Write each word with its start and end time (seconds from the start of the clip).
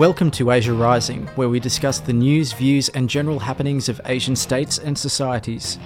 Welcome 0.00 0.30
to 0.30 0.50
Asia 0.50 0.72
Rising, 0.72 1.26
where 1.36 1.50
we 1.50 1.60
discuss 1.60 2.00
the 2.00 2.14
news, 2.14 2.54
views, 2.54 2.88
and 2.88 3.06
general 3.06 3.38
happenings 3.38 3.90
of 3.90 4.00
Asian 4.06 4.34
states 4.34 4.78
and 4.78 4.96
societies. 4.96 5.78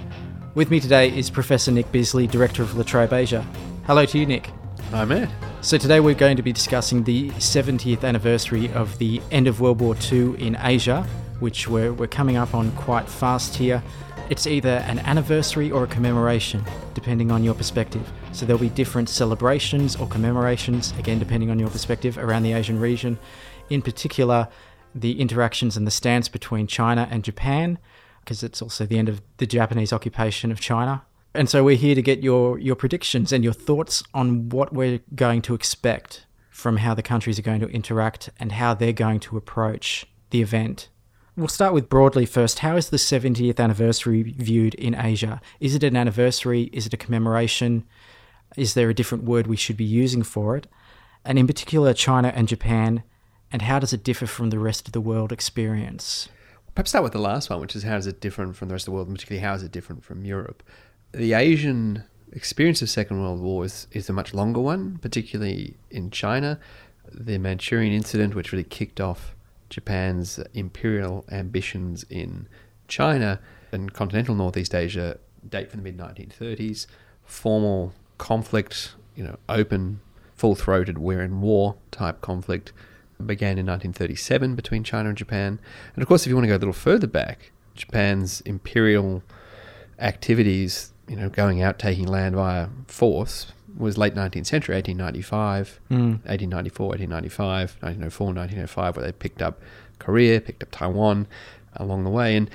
With 0.53 0.71
me 0.71 0.79
today 0.79 1.09
is 1.09 1.29
Professor 1.29 1.69
Nick 1.69 1.91
Bisley, 1.91 2.25
Director 2.25 2.63
of 2.63 2.77
La 2.77 2.83
Trobe 2.83 3.11
Asia. 3.11 3.45
Hello 3.85 4.05
to 4.05 4.17
you, 4.17 4.25
Nick. 4.25 4.51
Hi, 4.91 5.03
Matt. 5.03 5.29
So, 5.59 5.77
today 5.77 5.99
we're 5.99 6.15
going 6.15 6.37
to 6.37 6.43
be 6.43 6.53
discussing 6.53 7.03
the 7.03 7.29
70th 7.31 8.05
anniversary 8.05 8.71
of 8.71 8.97
the 8.99 9.21
end 9.31 9.49
of 9.49 9.59
World 9.59 9.81
War 9.81 9.97
II 10.09 10.41
in 10.41 10.55
Asia, 10.61 11.05
which 11.41 11.67
we're, 11.67 11.91
we're 11.91 12.07
coming 12.07 12.37
up 12.37 12.55
on 12.55 12.71
quite 12.77 13.09
fast 13.09 13.53
here. 13.53 13.83
It's 14.29 14.47
either 14.47 14.77
an 14.87 14.99
anniversary 14.99 15.71
or 15.71 15.83
a 15.83 15.87
commemoration, 15.87 16.63
depending 16.93 17.31
on 17.31 17.43
your 17.43 17.53
perspective. 17.53 18.09
So 18.35 18.45
there'll 18.45 18.59
be 18.59 18.67
different 18.67 19.07
celebrations 19.07 19.95
or 19.95 20.07
commemorations, 20.07 20.93
again, 20.99 21.19
depending 21.19 21.49
on 21.49 21.57
your 21.57 21.69
perspective, 21.69 22.17
around 22.17 22.43
the 22.43 22.51
Asian 22.51 22.77
region. 22.77 23.17
In 23.69 23.81
particular, 23.81 24.49
the 24.93 25.21
interactions 25.21 25.77
and 25.77 25.87
the 25.87 25.91
stance 25.91 26.27
between 26.27 26.67
China 26.67 27.07
and 27.09 27.23
Japan, 27.23 27.79
because 28.19 28.43
it's 28.43 28.61
also 28.61 28.85
the 28.85 28.97
end 28.97 29.07
of 29.07 29.21
the 29.37 29.45
Japanese 29.45 29.93
occupation 29.93 30.51
of 30.51 30.59
China. 30.59 31.05
And 31.33 31.49
so 31.49 31.63
we're 31.63 31.77
here 31.77 31.95
to 31.95 32.01
get 32.01 32.23
your, 32.23 32.59
your 32.59 32.75
predictions 32.75 33.31
and 33.31 33.41
your 33.41 33.53
thoughts 33.53 34.03
on 34.13 34.49
what 34.49 34.73
we're 34.73 34.99
going 35.15 35.41
to 35.43 35.53
expect 35.53 36.25
from 36.49 36.75
how 36.75 36.93
the 36.93 37.01
countries 37.01 37.39
are 37.39 37.41
going 37.41 37.61
to 37.61 37.69
interact 37.69 38.31
and 38.37 38.51
how 38.51 38.73
they're 38.73 38.91
going 38.91 39.21
to 39.21 39.37
approach 39.37 40.07
the 40.31 40.41
event. 40.41 40.89
We'll 41.37 41.47
start 41.47 41.73
with 41.73 41.87
broadly 41.87 42.25
first. 42.25 42.59
How 42.59 42.75
is 42.75 42.89
the 42.89 42.97
70th 42.97 43.61
anniversary 43.61 44.23
viewed 44.23 44.73
in 44.75 44.93
Asia? 44.93 45.39
Is 45.61 45.73
it 45.73 45.85
an 45.85 45.95
anniversary? 45.95 46.63
Is 46.73 46.85
it 46.85 46.93
a 46.93 46.97
commemoration? 46.97 47.85
Is 48.57 48.73
there 48.73 48.89
a 48.89 48.93
different 48.93 49.23
word 49.23 49.47
we 49.47 49.57
should 49.57 49.77
be 49.77 49.85
using 49.85 50.23
for 50.23 50.55
it? 50.55 50.67
And 51.23 51.37
in 51.39 51.47
particular, 51.47 51.93
China 51.93 52.31
and 52.35 52.47
Japan, 52.47 53.03
and 53.51 53.63
how 53.63 53.79
does 53.79 53.93
it 53.93 54.03
differ 54.03 54.27
from 54.27 54.49
the 54.49 54.59
rest 54.59 54.87
of 54.87 54.93
the 54.93 55.01
world 55.01 55.31
experience? 55.31 56.29
Perhaps 56.73 56.91
start 56.91 57.03
with 57.03 57.13
the 57.13 57.19
last 57.19 57.49
one, 57.49 57.59
which 57.59 57.75
is 57.75 57.83
how 57.83 57.95
is 57.95 58.07
it 58.07 58.21
different 58.21 58.55
from 58.55 58.67
the 58.67 58.73
rest 58.73 58.83
of 58.83 58.91
the 58.91 58.95
world, 58.95 59.07
and 59.07 59.15
particularly 59.15 59.45
how 59.45 59.53
is 59.53 59.63
it 59.63 59.71
different 59.71 60.03
from 60.03 60.25
Europe? 60.25 60.61
The 61.13 61.33
Asian 61.33 62.03
experience 62.31 62.81
of 62.81 62.89
Second 62.89 63.21
World 63.21 63.39
War 63.39 63.65
is, 63.65 63.87
is 63.91 64.09
a 64.09 64.13
much 64.13 64.33
longer 64.33 64.59
one, 64.59 64.99
particularly 65.01 65.77
in 65.89 66.11
China. 66.11 66.59
The 67.11 67.37
Manchurian 67.37 67.93
incident, 67.93 68.35
which 68.35 68.51
really 68.51 68.63
kicked 68.63 68.99
off 68.99 69.35
Japan's 69.69 70.39
imperial 70.53 71.25
ambitions 71.31 72.03
in 72.09 72.47
China 72.87 73.39
and 73.71 73.93
continental 73.93 74.35
Northeast 74.35 74.75
Asia 74.75 75.17
date 75.47 75.71
from 75.71 75.81
the 75.81 75.91
mid 75.91 75.97
1930s. 75.97 76.87
Formal 77.23 77.93
conflict, 78.17 78.95
you 79.15 79.23
know, 79.23 79.37
open, 79.49 80.01
full 80.35 80.55
throated, 80.55 80.97
we're 80.97 81.21
in 81.21 81.41
war 81.41 81.75
type 81.91 82.21
conflict 82.21 82.71
began 83.23 83.57
in 83.57 83.65
1937 83.65 84.55
between 84.55 84.83
China 84.83 85.09
and 85.09 85.17
Japan. 85.17 85.59
And 85.95 86.01
of 86.01 86.07
course, 86.07 86.25
if 86.25 86.29
you 86.29 86.35
want 86.35 86.45
to 86.45 86.49
go 86.49 86.55
a 86.55 86.59
little 86.59 86.73
further 86.73 87.07
back, 87.07 87.51
Japan's 87.73 88.41
imperial 88.41 89.23
activities, 89.99 90.91
you 91.07 91.15
know, 91.15 91.29
going 91.29 91.61
out 91.61 91.79
taking 91.79 92.07
land 92.07 92.35
via 92.35 92.67
force, 92.87 93.53
was 93.77 93.97
late 93.97 94.15
19th 94.15 94.45
century, 94.45 94.75
1895, 94.75 95.79
mm. 95.89 95.97
1894, 96.25 96.87
1895, 96.87 97.77
1904, 97.81 98.27
1905, 98.27 98.97
where 98.97 99.05
they 99.05 99.11
picked 99.11 99.41
up 99.41 99.61
Korea, 99.99 100.39
picked 100.39 100.63
up 100.63 100.71
Taiwan 100.71 101.27
along 101.75 102.03
the 102.03 102.09
way. 102.09 102.35
And 102.35 102.49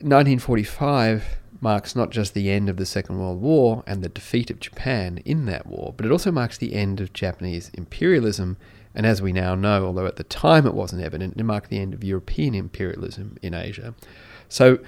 1945 0.00 1.38
marks 1.60 1.96
not 1.96 2.10
just 2.10 2.34
the 2.34 2.50
end 2.50 2.68
of 2.68 2.76
the 2.76 2.86
Second 2.86 3.18
World 3.18 3.40
War 3.40 3.82
and 3.86 4.02
the 4.02 4.08
defeat 4.08 4.50
of 4.50 4.60
Japan 4.60 5.18
in 5.24 5.46
that 5.46 5.66
war, 5.66 5.94
but 5.96 6.06
it 6.06 6.12
also 6.12 6.30
marks 6.30 6.58
the 6.58 6.74
end 6.74 7.00
of 7.00 7.12
Japanese 7.12 7.70
imperialism. 7.74 8.56
And 8.94 9.06
as 9.06 9.20
we 9.20 9.32
now 9.32 9.54
know, 9.54 9.86
although 9.86 10.06
at 10.06 10.16
the 10.16 10.24
time 10.24 10.66
it 10.66 10.74
wasn't 10.74 11.02
evident, 11.02 11.34
it 11.36 11.44
marked 11.44 11.70
the 11.70 11.78
end 11.78 11.94
of 11.94 12.04
European 12.04 12.54
imperialism 12.54 13.36
in 13.42 13.54
Asia. 13.54 13.94
So 14.48 14.78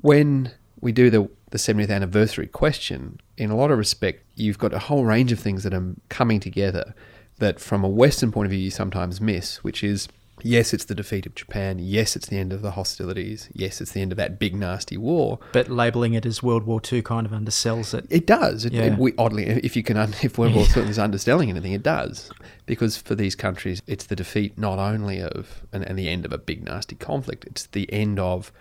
when 0.00 0.52
we 0.80 0.92
do 0.92 1.10
the, 1.10 1.28
the 1.50 1.58
70th 1.58 1.90
anniversary 1.90 2.46
question, 2.46 3.20
in 3.36 3.50
a 3.50 3.56
lot 3.56 3.70
of 3.70 3.78
respect, 3.78 4.24
you've 4.34 4.58
got 4.58 4.74
a 4.74 4.78
whole 4.78 5.04
range 5.04 5.32
of 5.32 5.40
things 5.40 5.64
that 5.64 5.74
are 5.74 5.94
coming 6.08 6.40
together 6.40 6.94
that, 7.38 7.60
from 7.60 7.84
a 7.84 7.88
Western 7.88 8.32
point 8.32 8.46
of 8.46 8.50
view, 8.50 8.60
you 8.60 8.70
sometimes 8.70 9.20
miss, 9.20 9.62
which 9.64 9.82
is 9.82 10.08
yes, 10.42 10.72
it's 10.72 10.84
the 10.84 10.94
defeat 10.94 11.26
of 11.26 11.34
Japan. 11.34 11.78
Yes, 11.78 12.16
it's 12.16 12.26
the 12.26 12.38
end 12.38 12.52
of 12.52 12.62
the 12.62 12.72
hostilities. 12.72 13.48
Yes, 13.52 13.80
it's 13.80 13.92
the 13.92 14.00
end 14.00 14.12
of 14.12 14.18
that 14.18 14.38
big, 14.38 14.54
nasty 14.54 14.96
war. 14.96 15.38
But 15.52 15.68
labelling 15.68 16.14
it 16.14 16.26
as 16.26 16.42
World 16.42 16.64
War 16.64 16.80
II 16.90 17.02
kind 17.02 17.26
of 17.26 17.32
undersells 17.32 17.94
it. 17.94 18.06
It 18.10 18.26
does. 18.26 18.64
It, 18.64 18.72
yeah. 18.72 18.84
it, 18.84 18.98
we, 18.98 19.14
oddly, 19.18 19.46
if 19.46 19.76
you 19.76 19.82
can, 19.82 19.96
if 20.22 20.38
World 20.38 20.54
War 20.54 20.66
II 20.76 20.82
is 20.84 20.98
underselling 20.98 21.50
anything, 21.50 21.72
it 21.72 21.82
does. 21.82 22.30
Because 22.66 22.96
for 22.96 23.14
these 23.14 23.34
countries, 23.34 23.82
it's 23.86 24.06
the 24.06 24.16
defeat 24.16 24.58
not 24.58 24.78
only 24.78 25.20
of 25.20 25.62
and, 25.72 25.84
and 25.84 25.98
the 25.98 26.08
end 26.08 26.24
of 26.24 26.32
a 26.32 26.38
big, 26.38 26.64
nasty 26.64 26.96
conflict. 26.96 27.44
It's 27.44 27.66
the 27.66 27.92
end 27.92 28.18
of 28.18 28.52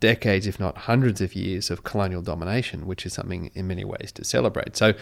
decades, 0.00 0.46
if 0.46 0.60
not 0.60 0.76
hundreds 0.78 1.20
of 1.20 1.34
years 1.34 1.70
of 1.70 1.84
colonial 1.84 2.22
domination, 2.22 2.86
which 2.86 3.06
is 3.06 3.12
something 3.12 3.50
in 3.54 3.66
many 3.66 3.84
ways 3.84 4.12
to 4.12 4.24
celebrate. 4.24 4.76
So, 4.76 4.94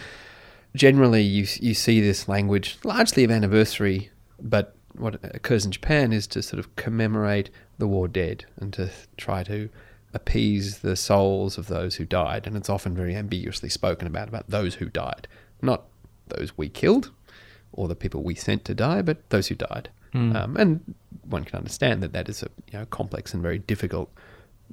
generally, 0.75 1.21
you 1.21 1.47
you 1.59 1.73
see 1.73 2.01
this 2.01 2.27
language 2.27 2.77
largely 2.83 3.23
of 3.23 3.31
anniversary, 3.31 4.11
but 4.41 4.74
what 4.97 5.19
occurs 5.23 5.65
in 5.65 5.71
Japan 5.71 6.13
is 6.13 6.27
to 6.27 6.41
sort 6.41 6.59
of 6.59 6.75
commemorate 6.75 7.49
the 7.77 7.87
war 7.87 8.07
dead 8.07 8.45
and 8.57 8.71
to 8.73 8.89
try 9.17 9.43
to 9.43 9.69
appease 10.13 10.79
the 10.79 10.95
souls 10.95 11.57
of 11.57 11.67
those 11.67 11.95
who 11.95 12.05
died, 12.05 12.47
and 12.47 12.55
it's 12.55 12.69
often 12.69 12.95
very 12.95 13.15
ambiguously 13.15 13.69
spoken 13.69 14.07
about 14.07 14.29
about 14.29 14.49
those 14.49 14.75
who 14.75 14.89
died, 14.89 15.27
not 15.61 15.83
those 16.27 16.57
we 16.57 16.69
killed 16.69 17.11
or 17.71 17.87
the 17.87 17.95
people 17.95 18.23
we 18.23 18.35
sent 18.35 18.63
to 18.65 18.73
die, 18.73 19.01
but 19.01 19.29
those 19.29 19.47
who 19.47 19.55
died. 19.55 19.89
Mm. 20.13 20.35
Um, 20.35 20.57
and 20.57 20.95
one 21.27 21.43
can 21.43 21.57
understand 21.57 22.01
that 22.01 22.13
that 22.13 22.29
is 22.29 22.41
a 22.41 22.49
you 22.71 22.79
know, 22.79 22.85
complex 22.85 23.33
and 23.33 23.43
very 23.43 23.59
difficult 23.59 24.09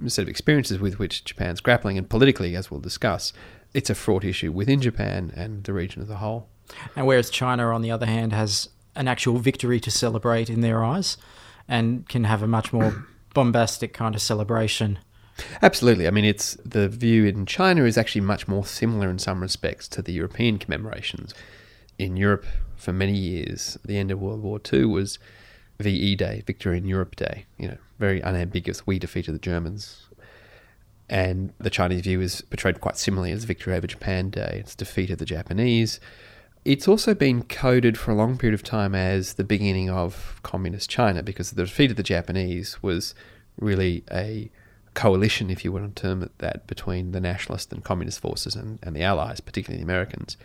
set 0.06 0.22
of 0.22 0.28
experiences 0.28 0.78
with 0.78 0.98
which 0.98 1.24
Japan's 1.24 1.60
grappling, 1.60 1.98
and 1.98 2.08
politically, 2.08 2.54
as 2.54 2.70
we'll 2.70 2.80
discuss, 2.80 3.32
it's 3.74 3.90
a 3.90 3.94
fraught 3.94 4.24
issue 4.24 4.52
within 4.52 4.80
Japan 4.80 5.32
and 5.34 5.64
the 5.64 5.72
region 5.72 6.02
as 6.02 6.10
a 6.10 6.16
whole. 6.16 6.48
And 6.96 7.06
whereas 7.06 7.28
China, 7.30 7.74
on 7.74 7.82
the 7.82 7.90
other 7.90 8.06
hand, 8.06 8.32
has 8.32 8.68
an 8.94 9.08
actual 9.08 9.38
victory 9.38 9.80
to 9.80 9.90
celebrate 9.90 10.50
in 10.50 10.60
their 10.60 10.84
eyes 10.84 11.16
and 11.68 12.08
can 12.08 12.24
have 12.24 12.42
a 12.42 12.46
much 12.46 12.72
more 12.72 13.04
bombastic 13.34 13.92
kind 13.92 14.14
of 14.14 14.22
celebration. 14.22 14.98
Absolutely. 15.62 16.06
I 16.06 16.10
mean, 16.10 16.24
it's 16.24 16.54
the 16.64 16.88
view 16.88 17.24
in 17.24 17.46
China 17.46 17.84
is 17.84 17.96
actually 17.96 18.20
much 18.20 18.46
more 18.46 18.66
similar 18.66 19.08
in 19.08 19.18
some 19.18 19.40
respects 19.40 19.88
to 19.88 20.02
the 20.02 20.12
European 20.12 20.58
commemorations. 20.58 21.34
In 21.98 22.16
Europe, 22.16 22.44
for 22.76 22.92
many 22.92 23.16
years, 23.16 23.78
the 23.84 23.96
end 23.96 24.10
of 24.10 24.20
World 24.20 24.42
War 24.42 24.60
II 24.72 24.86
was 24.86 25.18
VE 25.80 26.16
Day, 26.16 26.42
Victory 26.46 26.78
in 26.78 26.86
Europe 26.86 27.16
Day. 27.16 27.46
You 27.58 27.68
know, 27.68 27.78
very 27.98 28.22
unambiguous. 28.22 28.86
We 28.86 28.98
defeated 28.98 29.34
the 29.34 29.38
Germans. 29.38 30.08
And 31.08 31.52
the 31.58 31.70
Chinese 31.70 32.02
view 32.02 32.20
is 32.20 32.40
portrayed 32.42 32.80
quite 32.80 32.96
similarly 32.96 33.32
as 33.32 33.44
Victory 33.44 33.74
over 33.74 33.86
Japan 33.86 34.30
Day. 34.30 34.58
It's 34.60 34.74
defeat 34.74 35.10
of 35.10 35.18
the 35.18 35.24
Japanese. 35.24 36.00
It's 36.64 36.86
also 36.86 37.14
been 37.14 37.42
coded 37.42 37.98
for 37.98 38.12
a 38.12 38.14
long 38.14 38.38
period 38.38 38.54
of 38.54 38.62
time 38.62 38.94
as 38.94 39.34
the 39.34 39.42
beginning 39.42 39.90
of 39.90 40.38
communist 40.44 40.88
China 40.88 41.22
because 41.22 41.50
the 41.50 41.64
defeat 41.64 41.90
of 41.90 41.96
the 41.96 42.04
Japanese 42.04 42.80
was 42.82 43.16
really 43.58 44.04
a 44.12 44.48
coalition, 44.94 45.50
if 45.50 45.64
you 45.64 45.72
want 45.72 45.96
to 45.96 46.02
term 46.02 46.22
it 46.22 46.38
that, 46.38 46.68
between 46.68 47.10
the 47.10 47.20
nationalist 47.20 47.72
and 47.72 47.82
communist 47.82 48.20
forces 48.20 48.54
and, 48.54 48.78
and 48.82 48.94
the 48.94 49.02
Allies, 49.02 49.40
particularly 49.40 49.78
the 49.78 49.84
Americans, 49.84 50.36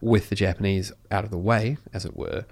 with 0.00 0.30
the 0.30 0.34
Japanese 0.34 0.92
out 1.12 1.22
of 1.22 1.30
the 1.30 1.38
way, 1.38 1.76
as 1.92 2.04
it 2.04 2.16
were 2.16 2.44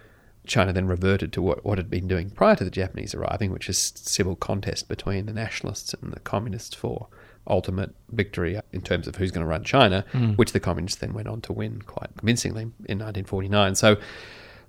China 0.47 0.73
then 0.73 0.87
reverted 0.87 1.33
to 1.33 1.43
what, 1.43 1.65
what 1.65 1.79
had 1.79 1.91
been 1.91 2.09
doing 2.09 2.31
prior 2.31 2.57
to 2.57 2.65
the 2.65 2.71
Japanese 2.71 3.15
arriving, 3.15 3.51
which 3.51 3.69
is 3.69 3.93
civil 3.97 4.37
contest 4.37 4.89
between 4.89 5.27
the 5.27 5.33
nationalists 5.33 5.95
and 5.95 6.13
the 6.13 6.21
communists 6.21 6.75
for 6.75 7.09
ultimate 7.51 7.95
victory 8.11 8.59
in 8.73 8.81
terms 8.81 9.07
of 9.07 9.17
who's 9.17 9.31
going 9.31 9.45
to 9.45 9.49
run 9.49 9.65
China, 9.65 10.05
mm. 10.13 10.37
which 10.37 10.53
the 10.53 10.61
communists 10.61 11.01
then 11.01 11.13
went 11.13 11.29
on 11.29 11.41
to 11.43 11.53
win 11.53 11.83
quite 11.83 12.11
convincingly 12.17 12.63
in 12.63 12.99
1949. 12.99 13.75
So 13.75 13.97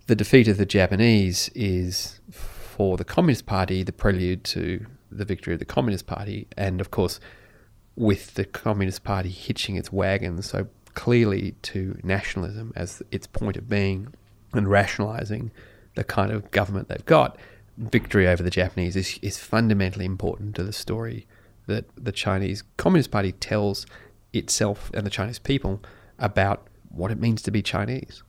the 0.08 0.16
defeat 0.16 0.48
of 0.48 0.58
the 0.58 0.66
Japanese 0.66 1.50
is 1.56 2.20
for 2.32 2.98
the 2.98 3.06
Communist 3.06 3.46
Party 3.46 3.84
the 3.84 3.94
prelude 3.94 4.44
to 4.46 4.86
the 5.12 5.26
victory 5.26 5.54
of 5.54 5.60
the 5.60 5.66
Communist 5.66 6.08
Party, 6.08 6.48
and 6.58 6.82
of 6.82 6.92
course, 6.92 7.20
with 7.96 8.34
the 8.34 8.46
Communist 8.46 9.04
Party 9.04 9.30
hitching 9.30 9.76
its 9.76 9.92
wagon 9.92 10.42
so 10.42 10.68
clearly 10.94 11.56
to 11.62 12.00
nationalism 12.04 12.74
as 12.76 13.02
its 13.12 13.28
point 13.28 13.58
of 13.58 13.70
being 13.70 14.14
and 14.54 14.68
rationalizing 14.68 15.52
the 15.96 16.04
kind 16.04 16.32
of 16.32 16.50
government 16.52 16.88
they've 16.88 17.06
got, 17.06 17.38
victory 17.78 18.28
over 18.28 18.44
the 18.44 18.50
Japanese 18.50 18.96
is, 18.96 19.20
is 19.22 19.38
fundamentally 19.38 20.06
important 20.06 20.56
to 20.56 20.64
the 20.64 20.74
story 20.74 21.26
that 21.72 21.86
the 21.96 22.12
Chinese 22.12 22.64
Communist 22.78 23.12
Party 23.12 23.32
tells 23.32 23.86
itself 24.34 24.92
and 24.94 25.06
the 25.06 25.10
Chinese 25.10 25.40
people 25.40 25.82
about 26.20 26.68
what 26.90 27.12
it 27.12 27.20
means 27.20 27.42
to 27.44 27.52
be 27.52 27.62
Chinese. 27.62 28.24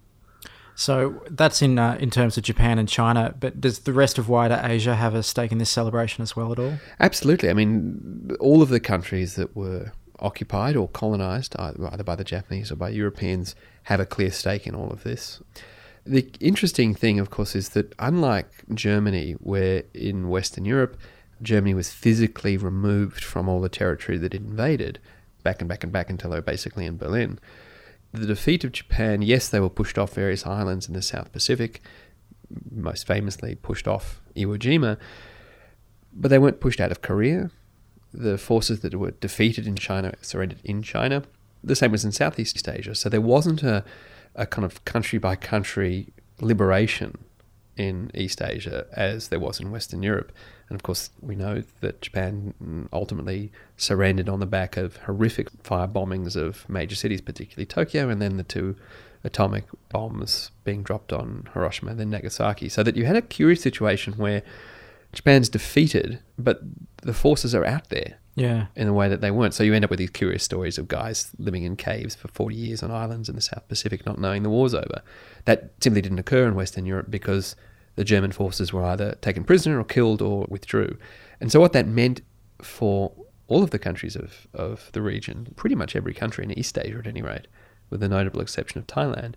So 0.74 1.22
that's 1.30 1.60
in 1.60 1.78
uh, 1.78 1.96
in 2.00 2.10
terms 2.10 2.38
of 2.38 2.44
Japan 2.44 2.78
and 2.78 2.88
China, 2.88 3.34
but 3.38 3.60
does 3.60 3.80
the 3.80 3.92
rest 3.92 4.18
of 4.18 4.28
wider 4.28 4.60
Asia 4.64 4.94
have 4.94 5.14
a 5.14 5.22
stake 5.22 5.52
in 5.52 5.58
this 5.58 5.70
celebration 5.70 6.22
as 6.22 6.34
well 6.34 6.50
at 6.50 6.58
all? 6.58 6.78
Absolutely. 6.98 7.50
I 7.50 7.52
mean, 7.52 8.30
all 8.40 8.62
of 8.62 8.70
the 8.70 8.80
countries 8.80 9.34
that 9.34 9.54
were 9.54 9.92
occupied 10.18 10.76
or 10.76 10.88
colonized 10.88 11.54
either 11.58 12.04
by 12.04 12.16
the 12.16 12.24
Japanese 12.24 12.70
or 12.72 12.76
by 12.76 12.88
Europeans 12.88 13.54
have 13.84 14.00
a 14.00 14.06
clear 14.06 14.30
stake 14.30 14.66
in 14.66 14.74
all 14.74 14.90
of 14.90 15.02
this 15.02 15.42
The 16.06 16.30
interesting 16.40 16.94
thing, 16.94 17.20
of 17.20 17.28
course, 17.30 17.54
is 17.54 17.70
that 17.70 17.94
unlike 17.98 18.50
Germany, 18.72 19.32
where 19.32 19.84
in 19.92 20.28
Western 20.28 20.64
Europe, 20.64 20.96
Germany 21.42 21.74
was 21.74 21.90
physically 21.90 22.56
removed 22.56 23.24
from 23.24 23.48
all 23.48 23.60
the 23.60 23.68
territory 23.68 24.18
that 24.18 24.34
it 24.34 24.40
invaded, 24.40 24.98
back 25.42 25.60
and 25.60 25.68
back 25.68 25.82
and 25.82 25.92
back 25.92 26.08
until 26.08 26.30
they 26.30 26.36
were 26.36 26.42
basically 26.42 26.86
in 26.86 26.96
Berlin. 26.96 27.38
The 28.12 28.26
defeat 28.26 28.64
of 28.64 28.72
Japan, 28.72 29.22
yes, 29.22 29.48
they 29.48 29.60
were 29.60 29.70
pushed 29.70 29.98
off 29.98 30.14
various 30.14 30.46
islands 30.46 30.86
in 30.86 30.94
the 30.94 31.02
South 31.02 31.32
Pacific, 31.32 31.80
most 32.70 33.06
famously 33.06 33.54
pushed 33.54 33.88
off 33.88 34.20
Iwo 34.36 34.58
Jima, 34.58 34.98
but 36.12 36.28
they 36.28 36.38
weren't 36.38 36.60
pushed 36.60 36.80
out 36.80 36.92
of 36.92 37.02
Korea. 37.02 37.50
The 38.12 38.36
forces 38.36 38.80
that 38.80 38.94
were 38.94 39.12
defeated 39.12 39.66
in 39.66 39.76
China 39.76 40.14
surrendered 40.20 40.60
in 40.62 40.82
China. 40.82 41.24
The 41.64 41.74
same 41.74 41.92
was 41.92 42.04
in 42.04 42.12
Southeast 42.12 42.68
Asia. 42.68 42.94
So 42.94 43.08
there 43.08 43.22
wasn't 43.22 43.62
a, 43.62 43.84
a 44.34 44.44
kind 44.44 44.66
of 44.66 44.84
country 44.84 45.18
by 45.18 45.36
country 45.36 46.12
liberation 46.40 47.24
in 47.76 48.10
East 48.14 48.42
Asia 48.42 48.86
as 48.92 49.28
there 49.28 49.40
was 49.40 49.60
in 49.60 49.70
Western 49.70 50.02
Europe. 50.02 50.32
And 50.72 50.80
of 50.80 50.82
course, 50.84 51.10
we 51.20 51.36
know 51.36 51.62
that 51.80 52.00
Japan 52.00 52.54
mm, 52.64 52.88
ultimately 52.94 53.52
surrendered 53.76 54.30
on 54.30 54.40
the 54.40 54.46
back 54.46 54.78
of 54.78 54.96
horrific 54.96 55.50
fire 55.62 55.86
bombings 55.86 56.34
of 56.34 56.66
major 56.66 56.94
cities, 56.94 57.20
particularly 57.20 57.66
Tokyo, 57.66 58.08
and 58.08 58.22
then 58.22 58.38
the 58.38 58.42
two 58.42 58.76
atomic 59.22 59.64
bombs 59.90 60.50
being 60.64 60.82
dropped 60.82 61.12
on 61.12 61.46
Hiroshima 61.52 61.90
and 61.90 62.00
then 62.00 62.08
Nagasaki. 62.08 62.70
So 62.70 62.82
that 62.84 62.96
you 62.96 63.04
had 63.04 63.16
a 63.16 63.20
curious 63.20 63.60
situation 63.60 64.14
where 64.14 64.42
Japan's 65.12 65.50
defeated, 65.50 66.20
but 66.38 66.62
the 67.02 67.12
forces 67.12 67.54
are 67.54 67.66
out 67.66 67.90
there. 67.90 68.16
Yeah. 68.34 68.68
In 68.74 68.88
a 68.88 68.94
way 68.94 69.10
that 69.10 69.20
they 69.20 69.30
weren't. 69.30 69.52
So 69.52 69.62
you 69.62 69.74
end 69.74 69.84
up 69.84 69.90
with 69.90 69.98
these 69.98 70.08
curious 70.08 70.42
stories 70.42 70.78
of 70.78 70.88
guys 70.88 71.32
living 71.38 71.64
in 71.64 71.76
caves 71.76 72.14
for 72.14 72.28
40 72.28 72.56
years 72.56 72.82
on 72.82 72.90
islands 72.90 73.28
in 73.28 73.34
the 73.34 73.42
South 73.42 73.68
Pacific 73.68 74.06
not 74.06 74.18
knowing 74.18 74.42
the 74.42 74.48
war's 74.48 74.72
over. 74.72 75.02
That 75.44 75.72
simply 75.82 76.00
didn't 76.00 76.18
occur 76.18 76.48
in 76.48 76.54
Western 76.54 76.86
Europe 76.86 77.10
because 77.10 77.56
the 77.96 78.04
German 78.04 78.32
forces 78.32 78.72
were 78.72 78.84
either 78.84 79.16
taken 79.20 79.44
prisoner 79.44 79.78
or 79.78 79.84
killed 79.84 80.22
or 80.22 80.46
withdrew. 80.48 80.96
And 81.40 81.52
so 81.52 81.60
what 81.60 81.72
that 81.72 81.86
meant 81.86 82.22
for 82.60 83.12
all 83.48 83.62
of 83.62 83.70
the 83.70 83.78
countries 83.78 84.16
of, 84.16 84.46
of 84.54 84.90
the 84.92 85.02
region, 85.02 85.52
pretty 85.56 85.74
much 85.74 85.94
every 85.94 86.14
country 86.14 86.44
in 86.44 86.58
East 86.58 86.78
Asia 86.78 86.98
at 86.98 87.06
any 87.06 87.22
rate, 87.22 87.46
with 87.90 88.00
the 88.00 88.08
notable 88.08 88.40
exception 88.40 88.78
of 88.78 88.86
Thailand, 88.86 89.34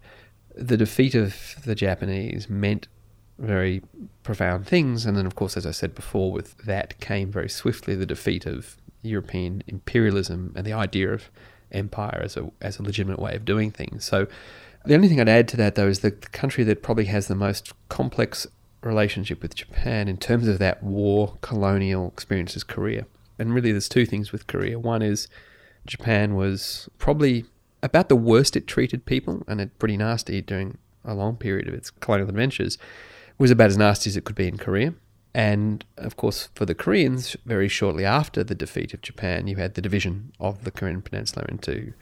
the 0.56 0.78
defeat 0.78 1.16
of 1.16 1.56
the 1.66 1.76
Japanese 1.76 2.50
meant 2.50 2.88
very 3.38 3.82
profound 4.24 4.66
things. 4.66 5.06
And 5.06 5.18
then, 5.18 5.26
of 5.26 5.36
course, 5.36 5.58
as 5.58 5.66
I 5.66 5.72
said 5.72 5.94
before, 5.94 6.32
with 6.32 6.58
that 6.60 7.00
came 7.02 7.32
very 7.32 7.50
swiftly 7.50 7.96
the 7.96 8.06
defeat 8.06 8.46
of 8.46 8.78
European 9.02 9.64
imperialism 9.68 10.54
and 10.56 10.66
the 10.66 10.74
idea 10.74 11.12
of 11.12 11.30
empire 11.72 12.22
as 12.24 12.38
a, 12.38 12.50
as 12.62 12.80
a 12.80 12.84
legitimate 12.84 13.20
way 13.20 13.36
of 13.36 13.44
doing 13.44 13.72
things. 13.72 14.06
So 14.06 14.28
the 14.86 14.96
only 14.96 15.08
thing 15.08 15.20
I'd 15.20 15.30
add 15.30 15.48
to 15.50 15.58
that, 15.58 15.76
though, 15.76 15.88
is 15.88 16.00
the 16.00 16.12
country 16.12 16.64
that 16.64 16.84
probably 16.84 17.06
has 17.06 17.28
the 17.28 17.36
most 17.36 17.74
complex 17.90 18.48
relationship 18.82 19.42
with 19.42 19.56
Japan 19.56 20.08
in 20.08 20.18
terms 20.18 20.48
of 20.48 20.60
that 20.60 20.84
war 20.84 21.38
colonial 21.42 22.08
experience 22.08 22.56
is 22.56 22.64
Korea. 22.64 23.06
And 23.40 23.54
really, 23.54 23.72
there's 23.72 23.90
two 23.90 24.06
things 24.06 24.32
with 24.32 24.48
Korea. 24.48 24.80
One 24.80 25.02
is 25.02 25.28
Japan 25.86 26.36
was 26.36 26.90
probably 26.98 27.46
about 27.84 28.10
the 28.10 28.16
worst 28.16 28.56
it 28.56 28.68
treated 28.68 29.06
people, 29.06 29.44
and 29.48 29.60
it 29.60 29.78
pretty 29.80 29.98
nasty 29.98 30.42
during 30.42 30.78
a 31.04 31.14
long 31.14 31.36
period 31.36 31.68
of 31.68 31.74
its 31.74 31.90
colonial 31.92 32.30
adventures. 32.30 32.76
It 32.76 33.40
was 33.40 33.52
about 33.52 33.70
as 33.70 33.78
nasty 33.78 34.10
as 34.10 34.18
it 34.18 34.24
could 34.24 34.36
be 34.36 34.48
in 34.48 34.58
Korea. 34.58 34.94
And 35.34 35.84
of 35.98 36.16
course, 36.16 36.48
for 36.56 36.66
the 36.66 36.74
Koreans, 36.74 37.36
very 37.46 37.68
shortly 37.68 38.06
after 38.06 38.44
the 38.44 38.56
defeat 38.56 38.94
of 38.94 39.02
Japan, 39.02 39.48
you 39.48 39.58
had 39.58 39.74
the 39.74 39.82
division 39.82 40.32
of 40.40 40.64
the 40.64 40.72
Korean 40.72 41.02
Peninsula 41.02 41.46
into 41.50 41.94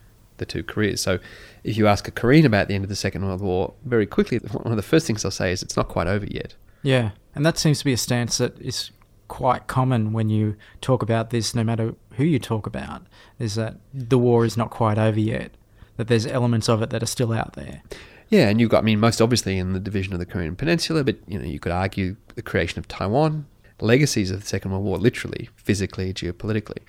the 0.44 0.54
two 0.54 0.64
Koreas. 0.64 1.02
So 1.02 1.20
if 1.64 1.78
you 1.78 1.88
ask 1.88 2.08
a 2.08 2.12
Korean 2.12 2.46
about 2.46 2.68
the 2.68 2.76
end 2.76 2.84
of 2.84 2.90
the 2.90 2.96
Second 2.96 3.26
World 3.26 3.42
War, 3.42 3.74
very 3.86 4.06
quickly, 4.06 4.38
one 4.52 4.72
of 4.72 4.78
the 4.78 4.84
first 4.84 5.08
things 5.08 5.24
they'll 5.24 5.32
say 5.32 5.52
is 5.52 5.64
it's 5.64 5.78
not 5.78 5.88
quite 5.88 6.08
over 6.08 6.26
yet. 6.26 6.56
Yeah, 6.82 7.12
and 7.34 7.46
that 7.46 7.58
seems 7.58 7.80
to 7.80 7.86
be 7.86 7.94
a 7.94 7.98
stance 7.98 8.38
that 8.38 8.60
is 8.60 8.92
quite 9.30 9.68
common 9.68 10.14
when 10.14 10.30
you 10.30 10.56
talk 10.82 11.02
about 11.02 11.30
this, 11.30 11.56
no 11.56 11.64
matter 11.64 11.96
who 12.18 12.24
you 12.24 12.40
talk 12.40 12.68
about, 12.68 13.04
is 13.40 13.56
that 13.56 13.78
the 13.94 14.18
war 14.18 14.46
is 14.46 14.58
not 14.58 14.70
quite 14.70 14.98
over 14.98 15.20
yet, 15.20 15.52
that 15.98 16.08
there's 16.08 16.28
elements 16.28 16.68
of 16.70 16.82
it 16.82 16.90
that 16.90 17.02
are 17.02 17.08
still 17.08 17.32
out 17.32 17.54
there. 17.54 17.82
Yeah, 18.30 18.50
and 18.50 18.60
you've 18.60 18.70
got, 18.70 18.80
I 18.80 18.82
mean, 18.82 19.00
most 19.00 19.22
obviously 19.22 19.58
in 19.58 19.74
the 19.74 19.80
division 19.80 20.14
of 20.14 20.20
the 20.20 20.26
Korean 20.26 20.56
Peninsula, 20.56 21.04
but, 21.04 21.18
you 21.28 21.40
know, 21.40 21.46
you 21.46 21.60
could 21.60 21.72
argue 21.72 22.16
the 22.36 22.42
creation 22.42 22.80
of 22.80 22.88
Taiwan, 22.88 23.46
legacies 23.80 24.32
of 24.32 24.42
the 24.42 24.48
Second 24.48 24.72
World 24.72 24.84
War, 24.84 24.98
literally, 24.98 25.50
physically, 25.56 26.14
geopolitically. 26.14 26.80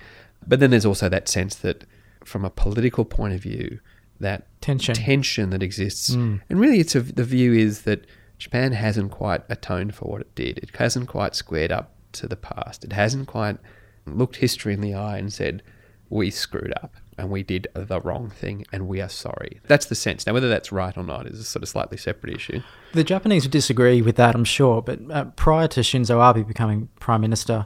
But 0.47 0.59
then 0.59 0.71
there's 0.71 0.85
also 0.85 1.09
that 1.09 1.27
sense 1.27 1.55
that 1.55 1.85
from 2.25 2.43
a 2.43 2.49
political 2.49 3.05
point 3.05 3.33
of 3.33 3.41
view, 3.41 3.79
that 4.19 4.47
tension, 4.61 4.95
tension 4.95 5.49
that 5.51 5.63
exists. 5.63 6.11
Mm. 6.11 6.41
And 6.49 6.59
really, 6.59 6.79
it's 6.79 6.95
a, 6.95 7.01
the 7.01 7.23
view 7.23 7.53
is 7.53 7.83
that 7.83 8.05
Japan 8.37 8.73
hasn't 8.73 9.11
quite 9.11 9.43
atoned 9.49 9.95
for 9.95 10.05
what 10.05 10.21
it 10.21 10.35
did. 10.35 10.57
It 10.57 10.75
hasn't 10.75 11.07
quite 11.07 11.35
squared 11.35 11.71
up 11.71 11.91
to 12.13 12.27
the 12.27 12.35
past. 12.35 12.83
It 12.83 12.93
hasn't 12.93 13.27
quite 13.27 13.57
looked 14.05 14.37
history 14.37 14.73
in 14.73 14.81
the 14.81 14.93
eye 14.93 15.17
and 15.17 15.31
said, 15.31 15.63
we 16.09 16.29
screwed 16.29 16.73
up 16.81 16.95
and 17.17 17.29
we 17.29 17.43
did 17.43 17.67
the 17.73 17.99
wrong 18.01 18.29
thing 18.29 18.65
and 18.71 18.87
we 18.87 19.01
are 19.01 19.09
sorry. 19.09 19.59
That's 19.67 19.85
the 19.85 19.95
sense. 19.95 20.25
Now, 20.27 20.33
whether 20.33 20.49
that's 20.49 20.71
right 20.71 20.95
or 20.97 21.03
not 21.03 21.27
is 21.27 21.39
a 21.39 21.43
sort 21.43 21.63
of 21.63 21.69
slightly 21.69 21.97
separate 21.97 22.35
issue. 22.35 22.61
The 22.93 23.03
Japanese 23.03 23.43
would 23.43 23.51
disagree 23.51 24.01
with 24.01 24.15
that, 24.17 24.35
I'm 24.35 24.45
sure, 24.45 24.81
but 24.81 24.99
uh, 25.09 25.25
prior 25.35 25.67
to 25.69 25.79
Shinzo 25.79 26.21
Abe 26.21 26.47
becoming 26.47 26.89
prime 26.99 27.21
minister, 27.21 27.65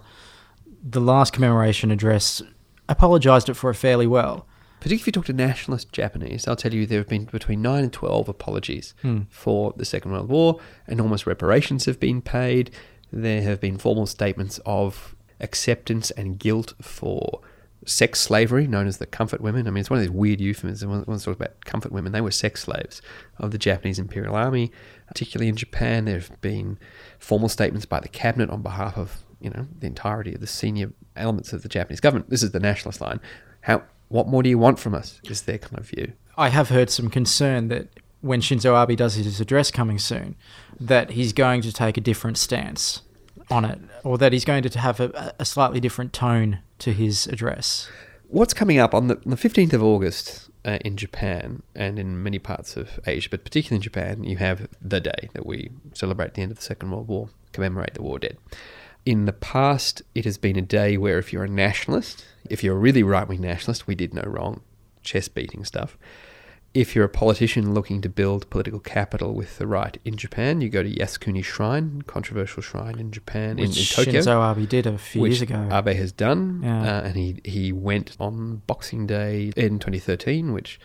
the 0.81 1.01
last 1.01 1.33
commemoration 1.33 1.91
address 1.91 2.41
apologised 2.87 3.49
it 3.49 3.55
for 3.55 3.69
it 3.69 3.75
fairly 3.75 4.07
well 4.07 4.47
particularly 4.79 5.01
if 5.01 5.07
you 5.07 5.11
talk 5.11 5.25
to 5.25 5.33
nationalist 5.33 5.91
Japanese, 5.91 6.43
they'll 6.43 6.55
tell 6.55 6.73
you 6.73 6.85
there 6.85 6.99
have 6.99 7.07
been 7.07 7.25
between 7.25 7.61
9 7.61 7.83
and 7.83 7.93
12 7.93 8.29
apologies 8.29 8.93
hmm. 9.01 9.21
for 9.29 9.73
the 9.75 9.85
Second 9.85 10.11
World 10.11 10.29
War. 10.29 10.59
Enormous 10.87 11.27
reparations 11.27 11.85
have 11.85 11.99
been 11.99 12.21
paid. 12.21 12.71
There 13.11 13.41
have 13.41 13.59
been 13.59 13.77
formal 13.77 14.05
statements 14.05 14.59
of 14.65 15.15
acceptance 15.39 16.11
and 16.11 16.37
guilt 16.37 16.73
for 16.81 17.41
sex 17.85 18.19
slavery, 18.19 18.67
known 18.67 18.87
as 18.87 18.97
the 18.97 19.05
comfort 19.05 19.41
women. 19.41 19.67
I 19.67 19.71
mean, 19.71 19.81
it's 19.81 19.89
one 19.89 19.99
of 19.99 20.03
these 20.03 20.11
weird 20.11 20.41
euphemisms. 20.41 21.05
When 21.05 21.19
talk 21.19 21.35
about 21.35 21.65
comfort 21.65 21.91
women, 21.91 22.11
they 22.11 22.21
were 22.21 22.31
sex 22.31 22.61
slaves 22.61 23.01
of 23.37 23.51
the 23.51 23.57
Japanese 23.57 23.99
Imperial 23.99 24.35
Army, 24.35 24.71
particularly 25.07 25.49
in 25.49 25.55
Japan. 25.55 26.05
There 26.05 26.19
have 26.19 26.39
been 26.41 26.77
formal 27.17 27.49
statements 27.49 27.85
by 27.85 27.99
the 27.99 28.09
cabinet 28.09 28.49
on 28.49 28.61
behalf 28.61 28.97
of 28.97 29.23
you 29.39 29.49
know 29.49 29.67
the 29.77 29.87
entirety 29.87 30.35
of 30.35 30.41
the 30.41 30.47
senior 30.47 30.91
elements 31.15 31.53
of 31.53 31.63
the 31.63 31.69
Japanese 31.69 31.99
government. 31.99 32.29
This 32.29 32.43
is 32.43 32.51
the 32.51 32.59
nationalist 32.59 33.01
line. 33.01 33.19
How 33.61 33.83
what 34.09 34.27
more 34.27 34.43
do 34.43 34.49
you 34.49 34.57
want 34.57 34.79
from 34.79 34.93
us? 34.93 35.21
Is 35.23 35.43
their 35.43 35.57
kind 35.57 35.79
of 35.79 35.87
view. 35.87 36.13
I 36.37 36.49
have 36.49 36.69
heard 36.69 36.89
some 36.89 37.09
concern 37.09 37.69
that 37.69 37.87
when 38.21 38.41
Shinzo 38.41 38.81
Abe 38.81 38.97
does 38.97 39.15
his 39.15 39.39
address 39.39 39.71
coming 39.71 39.97
soon, 39.97 40.35
that 40.79 41.11
he's 41.11 41.33
going 41.33 41.61
to 41.61 41.71
take 41.71 41.97
a 41.97 42.01
different 42.01 42.37
stance 42.37 43.01
on 43.49 43.65
it, 43.65 43.79
or 44.03 44.17
that 44.17 44.33
he's 44.33 44.45
going 44.45 44.63
to 44.63 44.79
have 44.79 44.99
a, 44.99 45.33
a 45.39 45.45
slightly 45.45 45.79
different 45.79 46.13
tone 46.13 46.59
to 46.79 46.93
his 46.93 47.27
address. 47.27 47.89
What's 48.27 48.53
coming 48.53 48.77
up 48.77 48.93
on 48.93 49.07
the, 49.07 49.15
on 49.15 49.31
the 49.31 49.35
15th 49.35 49.73
of 49.73 49.83
August 49.83 50.49
uh, 50.65 50.77
in 50.85 50.97
Japan 50.97 51.63
and 51.73 51.97
in 51.97 52.21
many 52.21 52.37
parts 52.37 52.77
of 52.77 52.99
Asia, 53.07 53.29
but 53.29 53.43
particularly 53.43 53.77
in 53.77 53.81
Japan, 53.81 54.23
you 54.23 54.37
have 54.37 54.67
the 54.81 54.99
day 54.99 55.29
that 55.33 55.45
we 55.45 55.71
celebrate 55.93 56.35
the 56.35 56.41
end 56.41 56.51
of 56.51 56.57
the 56.57 56.63
Second 56.63 56.91
World 56.91 57.07
War, 57.07 57.29
commemorate 57.53 57.95
the 57.95 58.03
war 58.03 58.19
dead. 58.19 58.37
In 59.05 59.25
the 59.25 59.33
past, 59.33 60.01
it 60.13 60.25
has 60.25 60.37
been 60.37 60.57
a 60.57 60.61
day 60.61 60.97
where 60.97 61.17
if 61.17 61.33
you're 61.33 61.45
a 61.45 61.49
nationalist, 61.49 62.25
if 62.49 62.63
you're 62.63 62.75
a 62.75 62.79
really 62.79 63.03
right 63.03 63.27
wing 63.27 63.41
nationalist, 63.41 63.87
we 63.87 63.95
did 63.95 64.13
no 64.13 64.23
wrong, 64.25 64.61
chest 65.03 65.33
beating 65.33 65.63
stuff. 65.63 65.97
If 66.71 66.95
you're 66.95 67.05
a 67.05 67.09
politician 67.09 67.73
looking 67.73 67.99
to 68.01 68.09
build 68.09 68.47
political 68.51 68.79
capital 68.79 69.33
with 69.33 69.57
the 69.57 69.65
right 69.65 69.97
in 70.05 70.17
Japan, 70.17 70.61
you 70.61 70.69
go 70.69 70.83
to 70.83 70.89
Yasukuni 70.89 71.43
Shrine, 71.43 72.03
controversial 72.03 72.61
shrine 72.61 72.99
in 72.99 73.11
Japan, 73.11 73.55
which 73.55 73.71
in, 73.71 74.03
in 74.03 74.05
Tokyo. 74.05 74.21
Shinzo 74.21 74.55
Abe 74.55 74.69
did 74.69 74.85
a 74.85 74.97
few 74.99 75.25
years 75.25 75.41
ago. 75.41 75.67
Abe 75.71 75.95
has 75.95 76.11
done, 76.11 76.61
yeah. 76.63 76.97
uh, 76.97 77.01
and 77.01 77.15
he 77.15 77.41
he 77.43 77.71
went 77.71 78.15
on 78.19 78.61
Boxing 78.67 79.07
Day 79.07 79.51
in 79.57 79.79
2013, 79.79 80.53
which 80.53 80.79